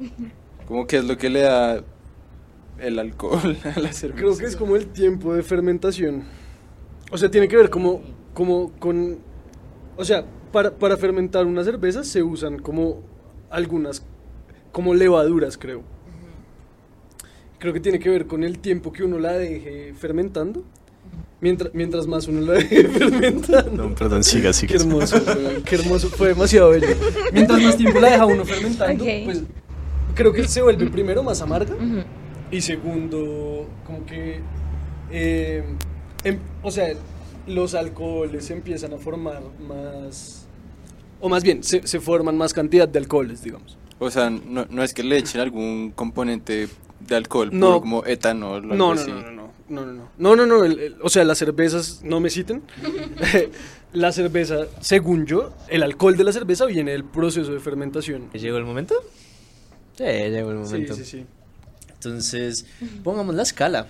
[0.66, 1.82] ¿Cómo que es lo que le da
[2.78, 4.20] el alcohol a la cerveza?
[4.20, 6.24] Creo que es como el tiempo de fermentación.
[7.10, 9.18] O sea, tiene que ver como, como con...
[9.96, 13.02] O sea, para, para fermentar una cerveza se usan como
[13.50, 14.02] algunas,
[14.72, 15.82] como levaduras, creo.
[17.62, 20.64] Creo que tiene que ver con el tiempo que uno la deje fermentando.
[21.40, 23.88] Mientras, mientras más uno la deje fermentando.
[23.88, 24.72] No, perdón, siga, siga.
[24.76, 25.16] Qué hermoso,
[25.64, 26.88] qué hermoso, fue demasiado bello.
[27.32, 29.42] Mientras más tiempo la deja uno fermentando, pues
[30.16, 31.72] creo que se vuelve primero más amarga
[32.50, 34.40] y segundo, como que
[35.12, 35.62] eh,
[36.24, 36.88] em- o sea,
[37.46, 40.48] los alcoholes empiezan a formar más,
[41.20, 43.78] o más bien, se, se forman más cantidad de alcoholes, digamos.
[44.00, 46.66] O sea, no, no es que le echen algún componente
[47.06, 48.66] de alcohol no, puro, como etanol.
[48.66, 49.10] No, algo no, así.
[49.10, 52.20] no, no, no, no, no, no, no, no el, el, o sea, las cervezas no
[52.20, 52.62] me citen.
[53.92, 58.30] la cerveza, según yo, el alcohol de la cerveza viene del proceso de fermentación.
[58.32, 58.94] ¿Llegó el momento?
[59.96, 60.94] Sí, llegó el momento.
[60.94, 61.26] Sí, sí, sí.
[61.94, 62.66] Entonces,
[63.04, 63.86] pongamos la escala.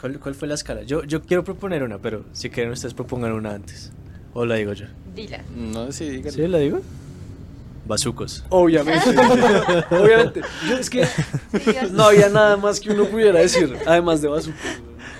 [0.00, 0.82] ¿Cuál, ¿Cuál, fue la escala?
[0.82, 3.92] Yo, yo quiero proponer una, pero si quieren ustedes propongan una antes.
[4.34, 4.86] O la digo yo.
[5.14, 5.42] Dila.
[5.56, 6.30] No, sí, díganlo.
[6.32, 6.80] ¿Sí la digo?
[7.86, 8.44] Bazucos.
[8.50, 9.10] Obviamente,
[9.90, 10.40] obviamente.
[10.68, 11.06] Yo- es que
[11.92, 14.60] no había nada más que uno pudiera decir, además de bazucos.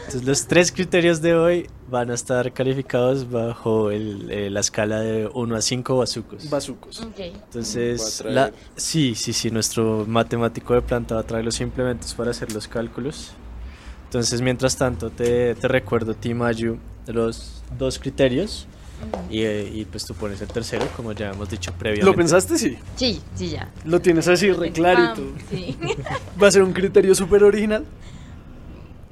[0.06, 5.00] Entonces, los tres criterios de hoy van a estar calificados bajo el, eh, la escala
[5.00, 6.48] de 1 a 5 bazucos.
[6.48, 7.00] Bazucos.
[7.00, 7.18] Ok.
[7.18, 12.30] Entonces, la, sí, sí, sí, nuestro matemático de planta va a traer los implementos para
[12.30, 13.32] hacer los cálculos.
[14.04, 18.68] Entonces, mientras tanto, te, te recuerdo, Timayu, los dos criterios
[19.30, 22.10] y, eh, y, pues tú pones el tercero, como ya hemos dicho previamente.
[22.10, 22.56] ¿Lo pensaste?
[22.58, 22.76] Sí.
[22.96, 23.68] Sí, sí, ya.
[23.84, 25.22] Lo tienes así, re clarito.
[25.50, 25.76] Sí.
[26.42, 27.84] Va a ser un criterio súper original.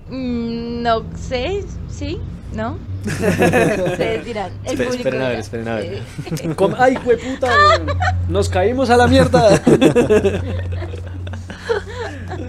[0.09, 2.18] Mm, no sé, ¿sí?
[2.55, 2.78] ¿No?
[3.05, 4.53] Ustedes dirán.
[4.64, 6.03] El Espe- esperen a ver, esperen a ver.
[6.78, 7.51] ¡Ay, hueputa!
[8.28, 9.59] Nos caímos a la mierda.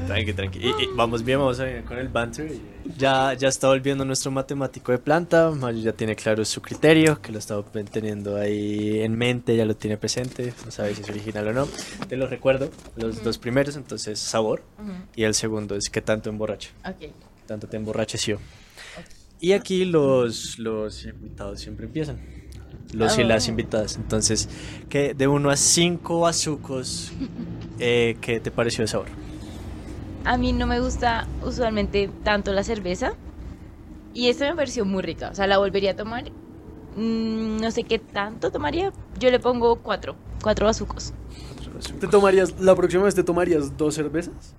[0.07, 0.59] Tranqui, tranqui.
[0.59, 2.45] Y, y vamos bien, vamos bien con el banter.
[2.51, 5.49] y- Ya, ya está volviendo nuestro matemático de planta.
[5.51, 7.61] Mayu ya tiene claro su criterio, que lo está
[7.91, 10.53] teniendo ahí en mente, ya lo tiene presente.
[10.63, 11.67] No sabe si es original o no.
[12.07, 14.61] Te lo recuerdo, los dos primeros, entonces sabor.
[14.79, 16.99] Ujú, Y el segundo es qué tanto emborracha, Ok.
[16.99, 17.11] qué
[17.47, 18.39] tanto te emborracheció.
[19.39, 22.19] Y aquí los, los invitados siempre empiezan.
[22.93, 23.49] Los y las Oh.
[23.49, 23.95] invitadas.
[23.97, 24.47] Entonces,
[24.89, 27.11] que de 1 a 5 azucos,
[27.79, 29.07] eh, ¿qué te pareció el sabor?
[30.25, 33.13] A mí no me gusta usualmente tanto la cerveza.
[34.13, 35.29] Y esta me pareció muy rica.
[35.31, 36.23] O sea, la volvería a tomar.
[36.95, 38.91] Mm, no sé qué tanto tomaría.
[39.19, 40.15] Yo le pongo cuatro.
[40.41, 41.13] Cuatro bazucos.
[41.99, 44.55] ¿Te tomarías, la próxima vez te tomarías dos cervezas?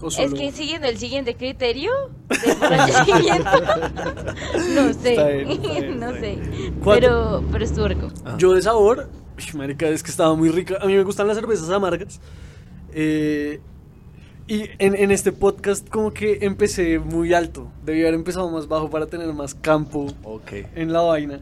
[0.00, 1.92] ¿O Es que siguiendo el siguiente criterio
[2.28, 2.36] de
[4.74, 6.38] no sé, Está bien, está bien, no sé,
[6.82, 8.08] pero, pero estuvo rico.
[8.24, 8.34] Ah.
[8.38, 9.10] Yo de sabor,
[9.52, 10.78] marica, es que estaba muy rica.
[10.80, 12.18] A mí me gustan las cervezas amargas.
[12.92, 13.60] Eh,
[14.50, 17.70] y en, en este podcast como que empecé muy alto.
[17.84, 20.52] Debí haber empezado más bajo para tener más campo Ok.
[20.74, 21.40] en la vaina.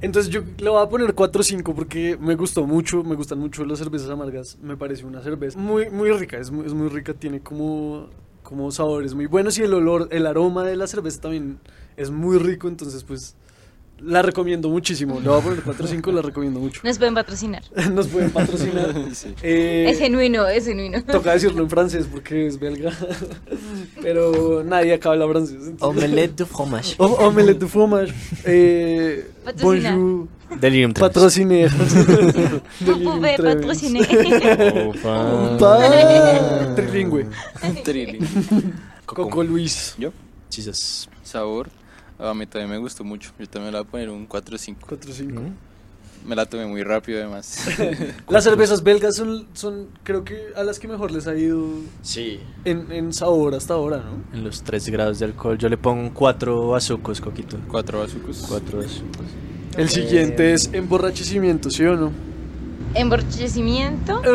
[0.00, 3.38] Entonces yo le voy a poner 4 o 5 porque me gustó mucho, me gustan
[3.38, 4.56] mucho las cervezas amargas.
[4.62, 8.08] Me parece una cerveza muy, muy rica, es muy, es muy rica, tiene como,
[8.42, 11.58] como sabores muy buenos y el olor, el aroma de la cerveza también
[11.98, 13.36] es muy rico, entonces pues
[14.02, 15.20] la recomiendo muchísimo.
[15.20, 16.80] Le voy a poner 4 o 5, la recomiendo mucho.
[16.84, 17.62] Nos pueden patrocinar.
[17.92, 18.94] Nos pueden patrocinar.
[19.14, 19.34] Sí.
[19.42, 21.02] Eh, Es genuino, es genuino.
[21.04, 22.92] toca decirlo en francés porque es belga.
[24.02, 25.56] Pero nadie acá habla francés.
[25.80, 26.94] Omelette de fromage.
[26.98, 28.12] O- Omelette de fromage.
[28.44, 29.30] Eh,
[29.62, 30.28] bonjour.
[30.60, 31.12] Delirium tremens.
[31.14, 31.68] Patrociner.
[32.80, 34.86] Vous pouvez patrociner.
[34.88, 35.56] Opa.
[35.58, 37.26] Pa- Trilingüe.
[37.84, 38.24] Trilling.
[39.04, 39.94] Coco Luis.
[39.98, 40.10] ¿Yo?
[40.50, 41.08] Jesus.
[41.22, 41.68] Sabor.
[42.18, 43.30] A mí también me gustó mucho.
[43.38, 44.80] Yo también le voy a poner un 4 o 5.
[44.88, 45.42] 4 5.
[46.26, 47.64] Me la tomé muy rápido además.
[48.28, 51.64] Las cervezas belgas son, son, creo que a las que mejor les ha ido
[52.02, 52.40] Sí.
[52.64, 54.24] en, en sabor hasta ahora, ¿no?
[54.36, 57.56] En los 3 grados de alcohol, yo le pongo 4 azucos, Coquito.
[57.68, 58.44] 4 bazucos.
[58.48, 59.26] 4 azucos.
[59.76, 62.10] El siguiente es emborrachecimiento, ¿sí o no?
[62.94, 64.20] Emborrachecimiento.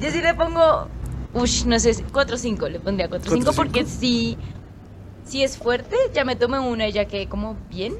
[0.00, 0.88] Yo sí le pongo,
[1.34, 4.00] ush, no sé, 4 o 5, le pondría 4 o 5 ¿Cuatro, porque cinco?
[4.00, 4.38] si,
[5.24, 7.94] si es fuerte, ya me tomé una y ya quedé como bien.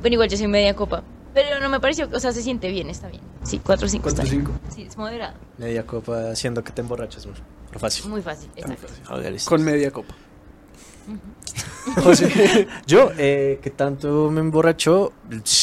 [0.00, 1.02] Bueno, igual yo soy media copa,
[1.34, 3.22] pero no me pareció, o sea, se siente bien, está bien.
[3.42, 4.46] Sí, 4 o 5 está 4 bien.
[4.46, 4.74] 5.
[4.74, 7.42] Sí, es moderado, Media copa haciendo que te emborraches, mucho.
[7.68, 8.10] Pero fácil.
[8.10, 8.88] muy fácil, exacto.
[9.06, 9.48] Joder, listo.
[9.48, 10.14] Con media copa.
[12.02, 12.66] José.
[12.86, 15.12] Yo, eh, que tanto me emborrachó,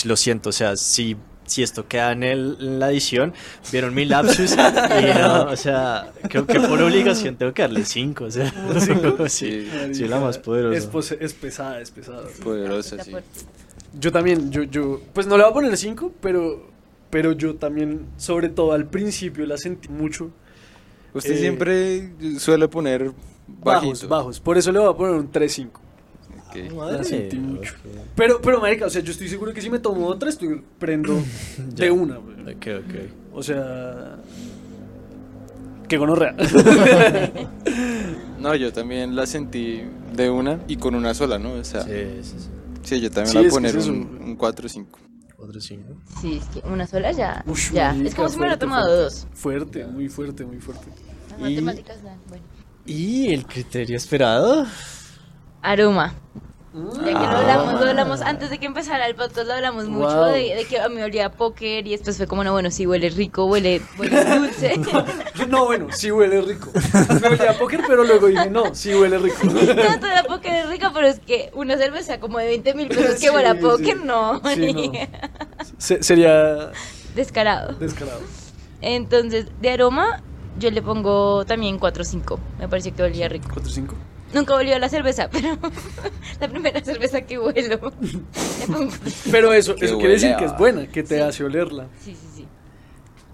[0.06, 1.18] lo siento, o sea, si,
[1.48, 3.34] si esto queda en, el- en la edición,
[3.72, 8.24] vieron mi lapsus, y no, o sea, creo que por obligación tengo que darle 5,
[8.26, 8.54] o sea,
[9.28, 10.78] sí, sí, la más poderosa.
[10.78, 12.24] Es, pose- es pesada, es pesada.
[12.44, 13.12] Poderosa, sí.
[14.00, 16.68] Yo también, yo, yo, pues no le voy a poner 5, pero,
[17.10, 20.30] pero yo también, sobre todo al principio, la sentí mucho.
[21.14, 23.12] Usted Eh, siempre suele poner
[23.48, 24.40] Bajos, bajos.
[24.42, 25.70] Por eso le voy a poner un 3-5.
[26.76, 27.74] Madre, La sentí mucho.
[27.76, 28.02] ok.
[28.16, 31.20] Pero, pero, marica, o sea, yo estoy seguro que si me tomo otra, estoy prendo
[31.76, 32.42] de una, güey.
[32.56, 32.96] Ok, ok.
[33.34, 34.18] O sea...
[35.88, 36.36] Que gonorrea.
[38.40, 39.82] No, yo también la sentí
[40.16, 41.54] de una y con una sola, ¿no?
[41.54, 41.90] O sea, sí,
[42.22, 42.50] Sí, sí,
[42.84, 43.02] sí.
[43.02, 45.00] yo también Sí, le voy a poner es un, un 4 o 5.
[45.40, 45.84] Otro 5.
[46.22, 47.90] Sí, es que una sola ya, Ush, ya.
[47.94, 49.04] marica, es como si me hubiera tomado fuerte.
[49.04, 49.28] dos.
[49.34, 50.86] Fuerte, muy fuerte, muy fuerte.
[51.32, 52.44] Las Y- matemáticas dan, bueno.
[52.86, 54.66] Y el criterio esperado.
[55.62, 56.14] Aroma.
[56.98, 57.40] Ya que lo Ah.
[57.40, 60.80] hablamos, lo hablamos antes de que empezara el podcast, lo hablamos mucho de, de que
[60.80, 63.46] a mí me olía a póker y después fue como, no, bueno, sí huele rico,
[63.46, 64.80] huele, huele dulce.
[65.48, 66.72] No, bueno, sí huele rico.
[67.22, 69.38] Me olía a póker, pero luego dije, no, sí huele rico.
[69.44, 73.12] no, toda póker es rico, pero es que una cerveza como de 20 mil pesos
[73.16, 73.60] que Sí, huele a sí.
[73.62, 74.42] póker, no.
[74.54, 74.92] Sí, no.
[75.78, 76.72] Se- sería
[77.16, 77.74] Descarado.
[77.80, 78.20] descarado.
[78.82, 80.22] Entonces, de aroma,
[80.60, 82.40] yo le pongo también 4 o 5.
[82.60, 83.48] Me pareció que olía rico.
[83.54, 83.96] 4 5.
[84.34, 85.58] Nunca olió a la cerveza, pero
[86.40, 87.92] la primera cerveza que huelo.
[89.32, 91.22] Pero eso, eso quiere decir que es buena, que te Sí.
[91.22, 91.88] hace olerla.
[92.04, 92.46] Sí, sí, sí.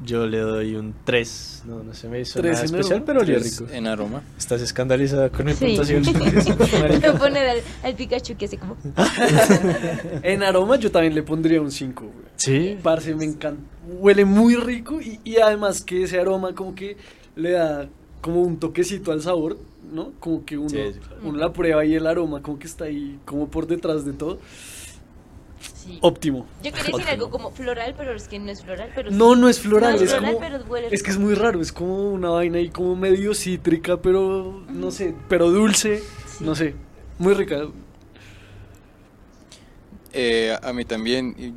[0.05, 1.63] Yo le doy un 3.
[1.65, 3.05] No, no se me hizo ¿Tres nada especial, aroma?
[3.05, 3.65] pero olía rico.
[3.71, 4.21] en aroma.
[4.37, 5.65] ¿Estás escandalizada con mi Sí.
[5.65, 6.03] puntuación?
[6.03, 8.75] Voy a poner al, al Pikachu que hace como.
[10.23, 12.15] En aroma yo también le pondría un 5, güey.
[12.35, 12.77] Sí.
[12.83, 13.61] Parce, me encanta.
[13.87, 16.97] Huele muy rico y, y además que ese aroma como que
[17.35, 17.87] le da
[18.21, 19.57] como un toquecito al sabor,
[19.91, 20.11] ¿no?
[20.19, 21.21] Como que uno, Sí, sí, claro.
[21.23, 24.39] uno la prueba y el aroma como que está ahí como por detrás de todo.
[25.75, 25.97] Sí.
[26.01, 26.45] Óptimo.
[26.63, 28.89] Yo quería decir algo como floral, pero es que no es floral.
[28.95, 29.41] Pero No, sí.
[29.41, 30.45] no es floral, No es es, floral, como...
[30.45, 34.01] pero huele Es que es muy raro, es como una vaina ahí como medio cítrica,
[34.01, 36.43] pero no sé, pero dulce, Sí.
[36.43, 36.75] no sé,
[37.19, 37.61] muy rica.
[40.15, 41.53] Eh, a mí también, y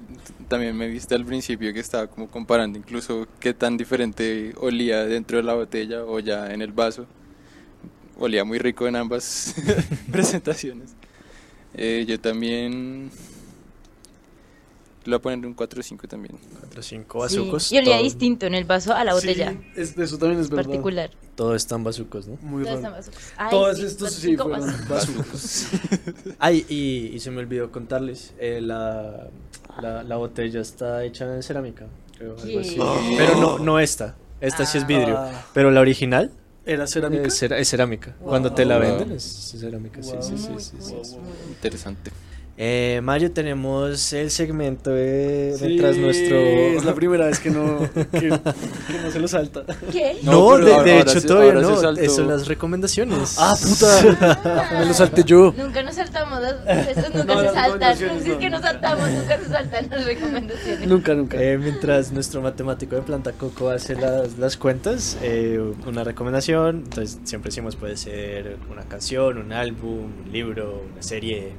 [0.48, 5.36] también me viste al principio que estaba como comparando incluso qué tan diferente olía dentro
[5.36, 7.06] de la botella o ya en el vaso.
[8.18, 9.54] Olía muy rico en ambas
[10.12, 10.90] presentaciones.
[11.74, 13.10] Eh, yo también
[15.04, 16.36] le voy a poner un 4 o 5 también.
[16.60, 17.72] 4 5 Sí, bazucos.
[17.72, 19.52] Y olía todo, distinto en el vaso a la botella.
[19.52, 20.64] Sí, es- eso también es verdad.
[20.64, 21.10] particular.
[21.36, 22.38] todo están bazucos, ¿no?
[22.40, 22.96] Muy Todos raro.
[22.96, 23.14] están.
[23.36, 24.88] Ay, Todos sí, estos sí fueron vasos.
[24.88, 25.66] bazucos.
[26.38, 29.28] Ay, y, y se me olvidó contarles, eh, la,
[29.82, 31.86] la, la botella está hecha en cerámica,
[32.16, 32.78] creo, algo así.
[33.18, 35.44] Pero no, no esta, esta sí es vidrio, Ah.
[35.52, 36.32] pero la original
[36.66, 37.28] ¿Era cerámica?
[37.28, 38.16] es, cerámica.
[38.24, 38.98] Cuando te la Wow.
[38.98, 39.22] venden es
[39.58, 40.22] cerámica, sí, Wow.
[40.22, 41.16] sí, sí, sí, sí, sí.
[41.18, 41.52] muy.
[41.52, 42.10] Interesante.
[42.58, 46.36] Eh, Mario, tenemos el segmento de, Sí, detrás nuestro...
[46.38, 47.80] Es la primera vez que no,
[48.12, 49.62] que, que no se lo salta.
[49.92, 50.16] ¿Qué?
[50.22, 51.76] No, No, de, ahora- de hecho se- todavía no,
[52.08, 53.36] son las recomendaciones.
[53.38, 54.68] ¡Ah, puta!
[54.78, 55.52] Me lo salté yo.
[55.54, 56.40] Nunca nos saltamos,
[56.88, 57.62] esos nunca No, se saltan.
[57.98, 58.40] recomendaciones Si es no.
[58.40, 60.88] que nos saltamos, nunca se saltan las recomendaciones.
[60.88, 61.42] Nunca, nunca.
[61.42, 67.18] Eh, mientras nuestro matemático de planta coco hace las, las cuentas, eh, una recomendación, entonces
[67.24, 71.52] siempre decimos puede ser una canción, un álbum, un libro, una serie,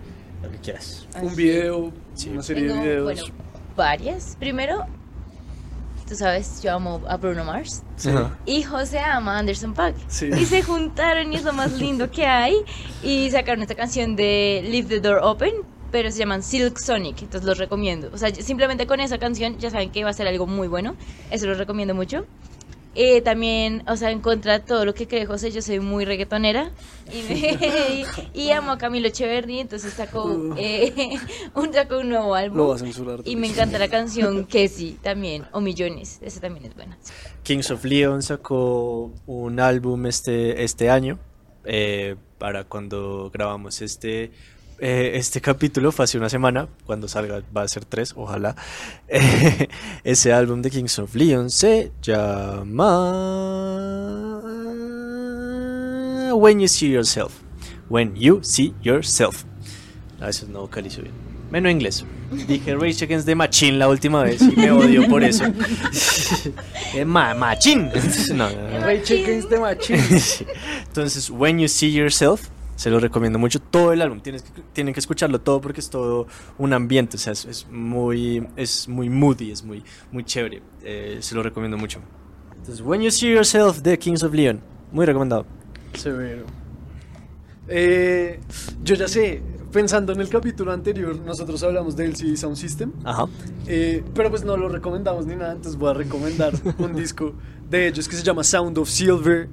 [0.43, 1.07] lo que quieras.
[1.21, 2.29] Un video, Sí.
[2.29, 3.03] una serie Tengo, de videos.
[3.03, 3.23] bueno,
[3.75, 4.35] varias.
[4.39, 4.85] Primero,
[6.07, 7.83] tú sabes, yo amo a Bruno Mars.
[8.07, 8.37] Ajá.
[8.45, 9.95] Y José ama a Anderson Paak.
[10.07, 10.27] Sí.
[10.37, 12.55] Y se juntaron y es lo más lindo que hay.
[13.03, 15.53] Y sacaron esta canción de Leave the Door Open,
[15.91, 17.21] pero se llaman Silk Sonic.
[17.23, 18.09] Entonces los recomiendo.
[18.13, 20.95] O sea, simplemente con esa canción ya saben que va a ser algo muy bueno.
[21.31, 22.25] Eso lo recomiendo mucho.
[22.99, 26.03] Eh, también, o sea, en contra de todo lo que cree José, yo soy muy
[26.03, 26.71] reggaetonera
[27.13, 31.13] y, me- y amo a Camilo Echeverry, entonces sacó, eh,
[31.53, 32.57] un, sacó un nuevo álbum.
[32.57, 33.19] Lo va a censurar.
[33.23, 36.97] Y me encanta la canción Que sí, también, o Millones, esa también es buena.
[37.43, 41.19] Kings of Leon sacó un álbum este, este año,
[41.65, 44.31] eh, para cuando grabamos este,
[44.79, 48.55] eh, este capítulo, fue hace una semana, cuando salga va a ser tres, ojalá.
[49.07, 49.67] Eh,
[50.03, 53.11] ese álbum de Kings of Leon se llama
[56.33, 57.33] When You See Yourself.
[57.89, 59.45] When You See Yourself.
[60.19, 61.13] A veces no vocalizo bien.
[61.51, 62.05] Menos inglés.
[62.47, 65.45] Dije Rage Against the Machine la última vez y me odio por eso.
[66.93, 67.91] Eh, ma machine.
[68.33, 69.03] No, no, no.
[69.03, 69.99] Chickens de Machín.
[70.19, 70.45] Sí.
[70.87, 73.59] Entonces, When You See Yourself, se lo recomiendo mucho.
[73.59, 77.19] Todo el álbum, tienes que, tienen que escucharlo todo porque es todo un ambiente, o
[77.19, 80.61] sea, es, es muy, es muy moody, es muy, muy chévere.
[80.83, 81.99] Eh, se lo recomiendo mucho.
[82.51, 84.61] Entonces, When You See Yourself de Kings of Leon,
[84.91, 85.45] muy recomendado.
[85.95, 86.45] Severo.
[87.67, 88.39] Eh,
[88.83, 93.25] yo ya sé, pensando en el capítulo anterior, nosotros hablamos del CD Sound System, Ajá.
[93.65, 97.33] eh, pero pues no lo recomendamos ni nada, entonces voy a recomendar un disco
[97.69, 99.49] de ellos que se llama Sound of Silver.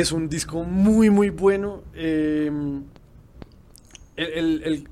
[0.00, 1.82] Es un disco muy, muy bueno.
[1.94, 2.50] eh,
[4.16, 4.88] el, el-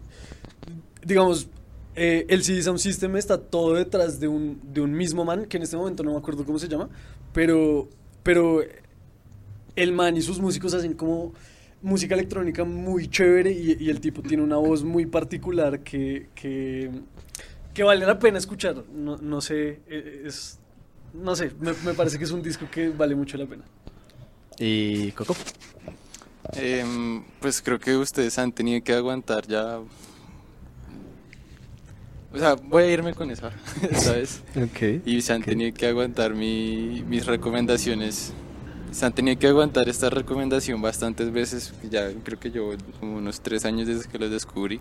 [1.04, 1.48] digamos,
[1.94, 5.56] eh, el CD Sound System está todo detrás de un, de un mismo man, que
[5.56, 6.88] en este momento no me acuerdo cómo se llama,
[7.32, 7.88] pero,
[8.22, 8.62] pero
[9.76, 11.32] el man y sus músicos hacen como
[11.82, 16.90] música electrónica muy chévere y, el tipo tiene una voz muy particular que, que,
[17.74, 18.84] que vale la pena escuchar.
[18.94, 20.58] No, no sé, eh, es,
[21.12, 23.64] no sé, me parece que es un disco que vale mucho la pena.
[24.58, 25.34] ¿Y Coco?
[26.52, 29.80] Em, pues creo que ustedes han tenido que aguantar ya.
[32.32, 33.52] O sea, voy a irme con esa,
[33.94, 34.42] ¿sabes?
[34.56, 35.02] Ok.
[35.06, 38.32] Y se han tenido que aguantar mi- mis recomendaciones
[38.90, 43.40] se han tenido que aguantar esta recomendación bastantes veces, ya creo que llevo como unos
[43.40, 44.80] tres años desde que los descubrí,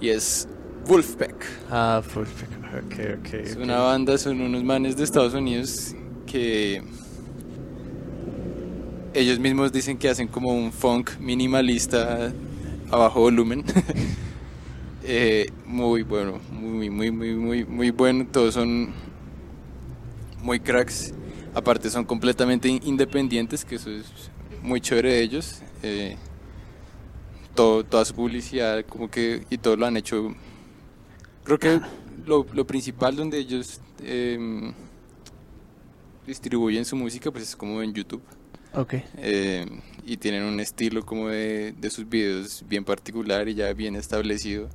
[0.00, 0.46] y es
[0.86, 1.44] Wolfpack.
[1.68, 2.56] Ah, perfecto.
[2.78, 3.34] Ok, ok.
[3.34, 3.62] Es ok.
[3.62, 6.82] una banda, son unos manes de Estados Unidos que
[9.14, 12.32] ellos mismos dicen que hacen como un funk minimalista
[12.90, 13.64] a bajo volumen.
[15.06, 18.26] Eh, muy bueno, muy, muy, muy, muy, muy bueno.
[18.30, 18.92] Todos son
[20.42, 21.12] muy cracks.
[21.54, 24.06] Aparte son completamente in- independientes, que eso es
[24.62, 25.62] muy chévere de ellos.
[25.82, 26.16] Eh,
[27.54, 30.34] todo, toda su publicidad, como que, y todo lo han hecho.
[31.44, 31.80] Creo que
[32.26, 34.72] lo, lo principal donde ellos em,
[36.26, 38.22] distribuyen su música, pues es como en YouTube.
[38.74, 38.94] Ok.
[39.16, 39.66] Eh,
[40.04, 44.68] y tienen un estilo como de, de sus videos bien particular y ya bien establecido.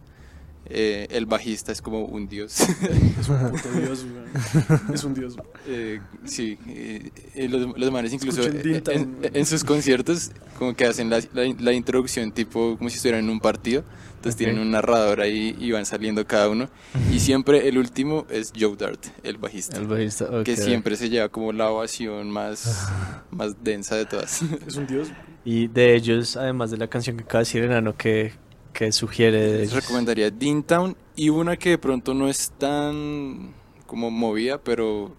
[0.72, 2.60] Eh, el bajista es como un dios.
[3.20, 4.94] Es un puto dios, weón.
[4.94, 5.36] Es un dios.
[5.68, 11.10] Eh, sí, eh, eh, los, los manes incluso en, en sus conciertos como que hacen
[11.10, 13.84] la, la- la introducción tipo como si estuvieran en un partido.
[14.18, 14.38] Entonces Ok.
[14.46, 16.70] tienen un narrador ahí y van saliendo cada uno.
[17.12, 19.78] Y siempre el último es Joe Dart, el bajista.
[19.78, 20.44] El bajista, ok.
[20.44, 22.90] Que siempre se lleva como la ovación más,
[23.32, 24.42] más densa de todas.
[24.68, 25.08] Es un dios.
[25.46, 28.34] Y de ellos, además de la canción que acaba de decir Enano, que,
[28.74, 30.32] que sugiere Les recomendaría
[30.66, 33.54] Town y una que de pronto no es tan
[33.86, 35.12] como movida, pero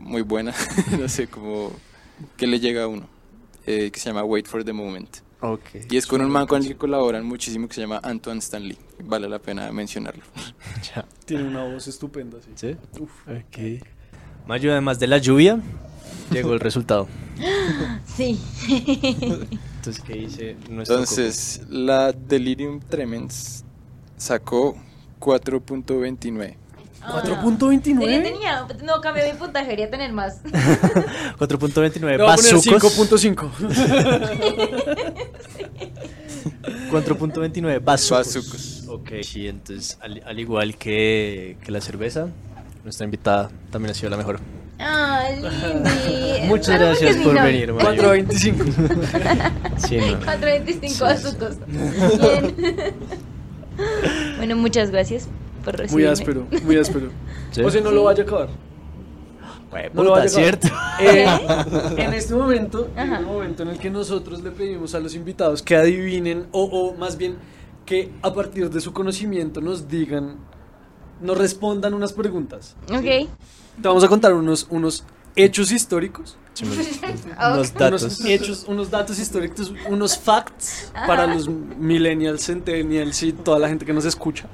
[0.00, 0.52] muy buena,
[0.98, 1.72] no sé, como
[2.36, 3.08] que le llega a uno,
[3.66, 5.18] eh, que se llama Wait for the Moment.
[5.40, 5.60] Ok.
[5.90, 8.78] Y es con un man con el que colaboran muchísimo que se llama Antoine Stanley.
[9.04, 10.22] Vale la pena mencionarlo.
[10.94, 11.04] Ya.
[11.24, 12.50] Tiene una voz estupenda, sí.
[12.54, 12.76] ¿Sí?
[13.00, 13.10] Uf.
[13.28, 13.84] Ok.
[14.46, 15.60] Mayo, además de la lluvia,
[16.30, 17.08] llegó el resultado.
[18.16, 18.38] Sí.
[19.86, 23.66] Entonces, ¿qué dice nuestro Entonces, la Delirium Tremens
[24.16, 24.78] sacó
[25.20, 26.56] 4.29.
[27.02, 27.22] Ah.
[27.22, 27.82] 4.29.
[27.82, 28.22] Tenía,
[28.66, 30.40] tenía, no cambié mi puntaje, quería tener más.
[31.38, 31.58] Coco?
[31.58, 32.98] 4.29 Le voy a poner bazucos.
[32.98, 33.50] 5.5.
[36.90, 38.26] 4.29 bazucos.
[38.26, 38.84] Bazucos.
[38.88, 39.10] Ok.
[39.22, 42.28] Sí, entonces, al, al igual que, que la cerveza,
[42.84, 44.40] nuestra invitada también ha sido la mejor.
[44.78, 46.48] Ah, Lindy.
[46.48, 48.02] Muchas Claro, gracias por no, venir, Mayo.
[48.02, 49.78] 4.25.
[49.78, 50.18] Sí, no.
[50.24, 51.56] 425 azucos.
[51.66, 52.54] Bien.
[54.36, 55.28] bueno, muchas gracias
[55.64, 56.04] por recibirme.
[56.06, 57.10] Muy áspero, muy áspero.
[57.52, 57.62] ¿Sí?
[57.62, 58.48] O sea, no lo vaya a acabar.
[59.92, 60.58] No lo vaya a acabar.
[60.60, 60.68] ¿cierto?
[61.00, 61.26] Eh,
[61.96, 65.62] en este momento, en el momento en el que nosotros le pedimos a los invitados
[65.62, 67.36] que adivinen, o, o más bien
[67.86, 70.36] que a partir de su conocimiento nos digan,
[71.20, 72.74] nos respondan unas preguntas.
[72.90, 73.02] Ok.
[73.02, 73.28] Te
[73.88, 75.04] vamos a contar unos, unos
[75.36, 78.02] hechos históricos, Unos datos.
[78.02, 83.84] unos hechos, unos datos históricos, unos facts para los millennials, centennials y toda la gente
[83.84, 84.46] que nos escucha.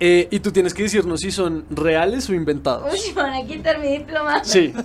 [0.00, 2.90] Eh, y tú tienes que decirnos si son reales o inventados.
[2.94, 4.42] Uy, van a quitar mi diploma.
[4.44, 4.72] Sí.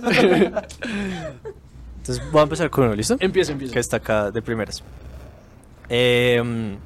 [1.98, 3.16] Entonces, voy a empezar con uno, ¿listo?
[3.20, 3.72] empieza, empieza.
[3.72, 4.82] que está acá de primeras.
[5.88, 6.76] Em,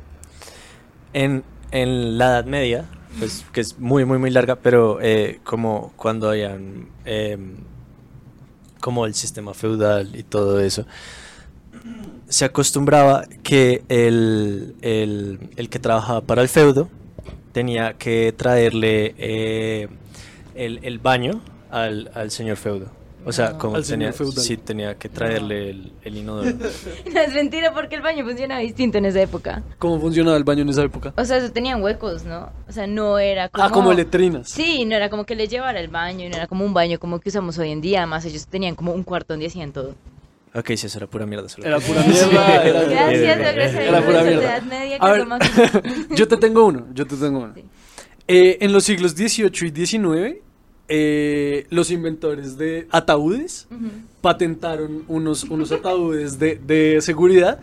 [1.12, 2.84] en, en la Edad Media,
[3.18, 7.56] pues, que es muy, muy, muy larga, pero eh, como cuando hayan em,
[8.80, 10.86] como el sistema feudal y todo eso,
[12.28, 16.88] se acostumbraba que el, el- que trabajaba para el feudo
[17.52, 19.88] tenía que traerle eh,
[20.54, 21.40] el, el baño
[21.70, 22.90] al, al señor feudo.
[23.28, 24.44] O sea, como Al tenía, señor feudal.
[24.44, 26.50] sí, tenía que traerle el, el inodoro.
[27.12, 29.62] No es mentira porque el baño funcionaba distinto en esa época.
[29.78, 31.12] ¿Cómo funcionaba el baño en esa época?
[31.16, 32.50] O sea, eso tenían huecos, ¿no?
[32.68, 33.64] O sea, no era como...
[33.64, 34.48] Ah, como letrinas.
[34.48, 36.98] Sí, no era como que les llevara el baño, y no era como un baño
[36.98, 37.98] como que usamos hoy en día.
[38.00, 39.94] Además, ellos tenían como un cuarto donde hacían todo.
[40.54, 41.48] Ok, sí, eso era pura mierda.
[41.50, 42.64] solo Era pura mierda.
[42.64, 44.42] era- Gracias, gracias Era pura mierda.
[44.56, 45.26] Edad Media, que A ver,
[46.16, 47.52] yo te tengo uno, yo te tengo uno.
[47.54, 47.64] Sí.
[48.26, 50.38] Eh, en los siglos XVIII y XIX,
[50.88, 53.68] eh, los inventores de ataúdes
[54.20, 57.60] patentaron unos, unos ataúdes de, de seguridad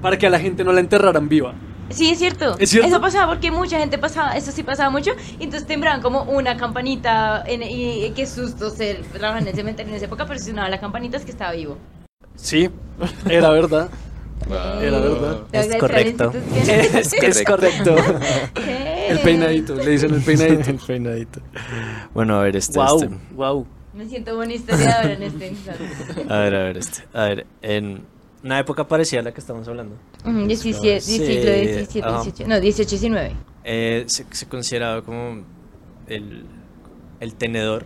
[0.00, 1.54] para que a la gente no la enterraran viva.
[1.90, 2.56] Sí, es cierto.
[2.58, 2.88] ¿Es cierto?
[2.88, 6.56] Eso pasaba porque mucha gente pasaba, eso sí pasaba mucho, y entonces timbraban como una
[6.56, 10.38] campanita, en, y, y qué susto ser, trabajaban en el cementerio en esa época, pero
[10.38, 11.76] si sonaba la campanita es que estaba vivo.
[12.34, 12.70] Sí,
[13.28, 13.90] era verdad.
[14.82, 15.42] Era verdad.
[15.52, 16.32] Es correcto.
[17.22, 17.94] Es correcto.
[19.08, 20.70] El peinadito, le dicen el peinadito.
[20.70, 21.40] el peinadito.
[22.14, 23.16] Bueno, a ver, este, wow, este.
[23.34, 23.66] wow.
[23.94, 25.84] Me siento buena historiadora en este instante.
[26.28, 27.02] A ver, a ver, este.
[27.12, 28.02] A ver, en
[28.42, 32.22] una época parecida a la que estamos hablando, Ujú, 17, Sí, siglo 17, ajá.
[32.22, 33.32] 18, no, 18, 19.
[33.64, 35.44] eh, se, se consideraba como
[36.08, 36.46] el,
[37.20, 37.84] el tenedor,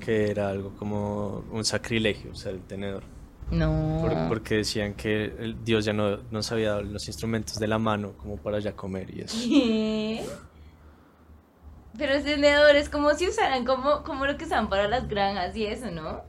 [0.00, 3.04] que era algo como un sacrilegio, usar el tenedor.
[3.52, 3.98] No.
[4.00, 7.78] Por- porque decían que el Dios ya no nos había dado los instrumentos de la
[7.78, 9.36] mano como para ya comer y eso.
[9.48, 10.24] ¿Qué?
[11.98, 15.54] Pero el tenedor es como si usaran como, como lo que usan para las granjas
[15.54, 16.22] y eso, ¿no?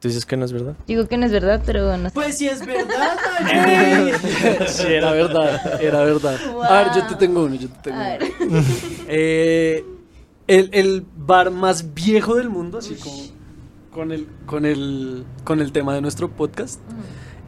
[0.00, 0.74] ¿Tú dices que no es verdad?
[0.86, 2.14] Digo que no es verdad, pero no sé.
[2.14, 3.16] Pues sí es verdad,
[4.66, 6.38] sí, era verdad, era verdad.
[6.68, 8.32] A ver, yo te tengo uno, yo te tengo A ver.
[8.40, 8.62] uno.
[9.08, 9.84] Eh,
[10.46, 13.16] el, el bar más viejo del mundo, así como
[13.98, 16.78] con el, con el, con el tema de nuestro podcast,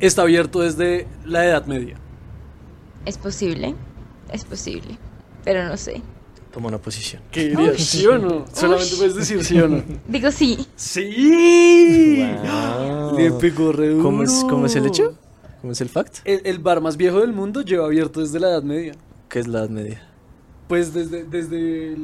[0.00, 1.94] está abierto desde la Edad Media.
[3.06, 3.76] Es posible,
[4.32, 4.98] es posible,
[5.44, 6.02] pero no sé.
[6.52, 7.22] Toma una posición.
[7.30, 7.76] ¿Qué dirías?
[7.76, 8.46] ¿Sí o no?
[8.52, 9.80] Solamente puedes decir sí o no.
[10.08, 10.66] Digo sí.
[10.74, 12.26] ¡Sí!
[12.42, 13.16] Wow.
[13.16, 14.02] Le pegó re duro.
[14.02, 15.16] ¿Cómo es, ¿Cómo es el hecho?
[15.60, 16.18] ¿Cómo es el fact?
[16.24, 18.94] El, el bar más viejo del mundo lleva abierto desde la Edad Media.
[19.28, 20.09] ¿Qué es la edad media?
[20.70, 21.98] Pues desde, desde el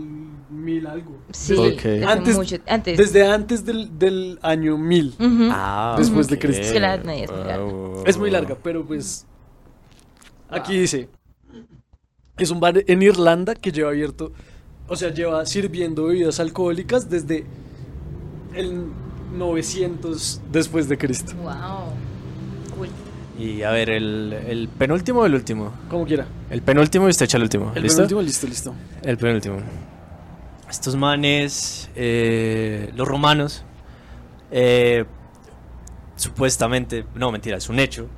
[0.50, 1.16] mil algo.
[1.30, 2.98] Sí, Desde, antes, mucho antes.
[2.98, 5.14] desde antes del, del año mil.
[5.20, 5.50] Ujú.
[5.52, 6.36] Ah, Después de.
[6.36, 6.62] Cristo.
[6.62, 7.58] Es que la es muy larga.
[7.58, 8.02] Wow.
[8.04, 9.24] Es muy larga, pero pues.
[10.50, 11.08] Aquí dice:
[12.38, 14.32] Es un bar en Irlanda que lleva abierto.
[14.88, 17.44] O sea, lleva sirviendo bebidas alcohólicas desde
[18.52, 18.86] el
[19.32, 21.34] 900 después de Cristo.
[21.36, 21.52] Wow.
[23.38, 25.72] Y a ver, el, el penúltimo o el último.
[25.90, 26.26] Como quiera.
[26.50, 27.72] El penúltimo y usted echa el último.
[27.74, 27.98] El ¿Listo?
[27.98, 28.74] penúltimo, listo, listo.
[29.02, 29.58] El penúltimo.
[30.70, 33.62] Estos manes, eh, los romanos,
[34.50, 35.04] eh,
[36.16, 38.08] supuestamente, no mentira, es un hecho,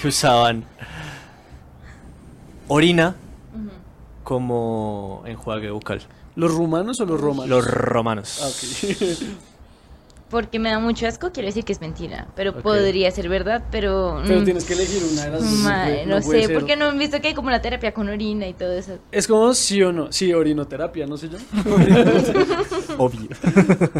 [0.00, 0.64] que usaban
[2.68, 3.16] orina
[4.24, 6.02] como enjuague bucal.
[6.36, 7.48] ¿Los rumanos o los romanos?
[7.48, 8.38] Los romanos.
[8.42, 9.18] Ah, ok.
[10.30, 12.28] Porque me da mucho asco, quiero decir que es mentira.
[12.36, 14.20] Pero podría ser verdad, pero.
[14.26, 15.50] pero mm, tienes que elegir una de las dos.
[15.60, 16.54] mae, no sé, ser.
[16.54, 18.98] porque no han visto que hay como la terapia con orina y todo eso.
[19.10, 20.12] Es como sí o no.
[20.12, 21.38] Sí, orinoterapia, no sé yo.
[22.98, 23.28] Obvio.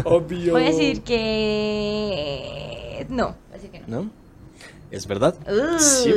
[0.05, 0.53] Obvio.
[0.53, 3.05] Voy a decir que.
[3.09, 3.85] No, así que no.
[4.03, 4.09] ¿No?
[4.91, 5.35] ¿Es verdad?
[5.47, 6.13] Uh, Sí.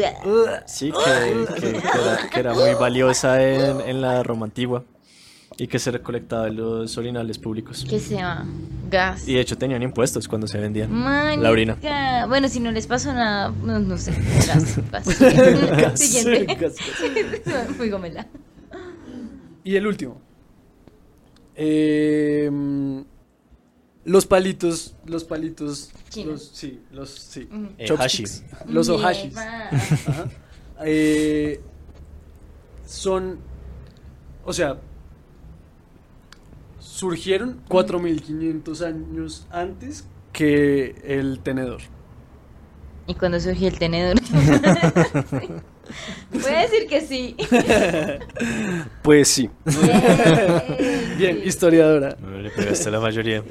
[0.67, 4.85] Sí, que, que- que era, que era muy valiosa en, en la Roma antigua
[5.59, 7.85] y que se recolectaba en los orinales públicos.
[7.89, 8.45] Que sea
[8.91, 9.27] gas.
[9.29, 10.93] Y de hecho tenían impuestos cuando se vendían.
[10.93, 11.43] Manica.
[11.43, 12.27] La orina.
[12.29, 14.13] Bueno, si no les pasó nada, no, no sé.
[14.47, 15.21] Gas, gas.
[15.21, 16.55] Gas, Siguiente.
[16.55, 16.77] gas,
[17.45, 17.71] gas.
[17.79, 18.27] Muy gomela.
[19.65, 20.21] Y el último.
[21.55, 22.51] Eh,
[24.05, 25.91] los palitos, los palitos.
[26.25, 27.49] Los, sí, los, sí.
[27.79, 27.87] Eh,
[28.67, 29.37] Los ohashis.
[29.37, 30.29] Ajá.
[30.85, 31.61] Eh,
[32.85, 33.39] son,
[34.45, 34.79] o sea,
[36.93, 41.81] surgieron 4500 años antes que el tenedor.
[43.07, 44.17] Y cuando surgió el tenedor.
[46.33, 47.35] Voy a decir que sí.
[49.03, 49.51] Pues sí.
[49.65, 52.17] Bien, Bien, historiadora.
[52.43, 53.43] Le pegaste a la mayoría.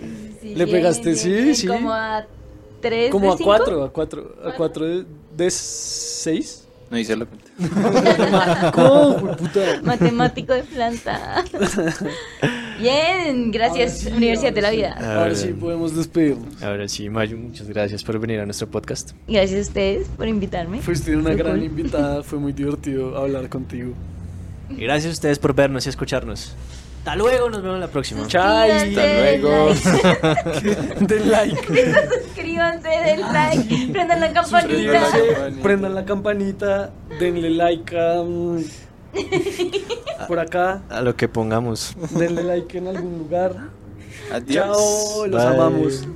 [0.42, 1.12] Sí, ¿Le bien, pegaste?
[1.12, 1.68] bien, Sí, sí.
[1.68, 2.26] Como a
[2.80, 3.44] tres Como de a cinco.
[3.50, 6.68] cuatro, a cuatro, a cuatro de, de seis.
[6.92, 8.72] No hice la cuenta.
[9.84, 11.44] Matemático de planta.
[12.80, 14.76] Bien, gracias, sí, Universidad de la sí.
[14.78, 14.96] Vida.
[15.00, 16.62] Ah, Ahora sí podemos despedirnos.
[16.62, 19.12] Ahora sí, Mayu, muchas gracias por venir a nuestro podcast.
[19.28, 20.82] Gracias a ustedes por invitarme.
[20.82, 21.64] Fuiste una Fue gran cool.
[21.64, 23.94] invitada, fue muy divertido hablar contigo.
[24.70, 26.56] Y gracias a ustedes por vernos y escucharnos.
[27.02, 28.28] Hasta luego, nos vemos la próxima.
[28.28, 28.93] Chai.
[28.93, 29.70] Suscríbanse, luego.
[30.99, 31.08] like.
[31.08, 31.56] Den like.
[32.26, 35.02] Suscríbanse, den like, prendan la campanita.
[35.64, 38.64] Prendan la campanita, denle like a, mm,
[40.28, 41.95] por acá, A lo que pongamos.
[42.12, 43.56] denle like en algún lugar.
[44.32, 44.78] Adiós.
[44.78, 45.54] Chao, los Bye.
[45.56, 46.08] amamos.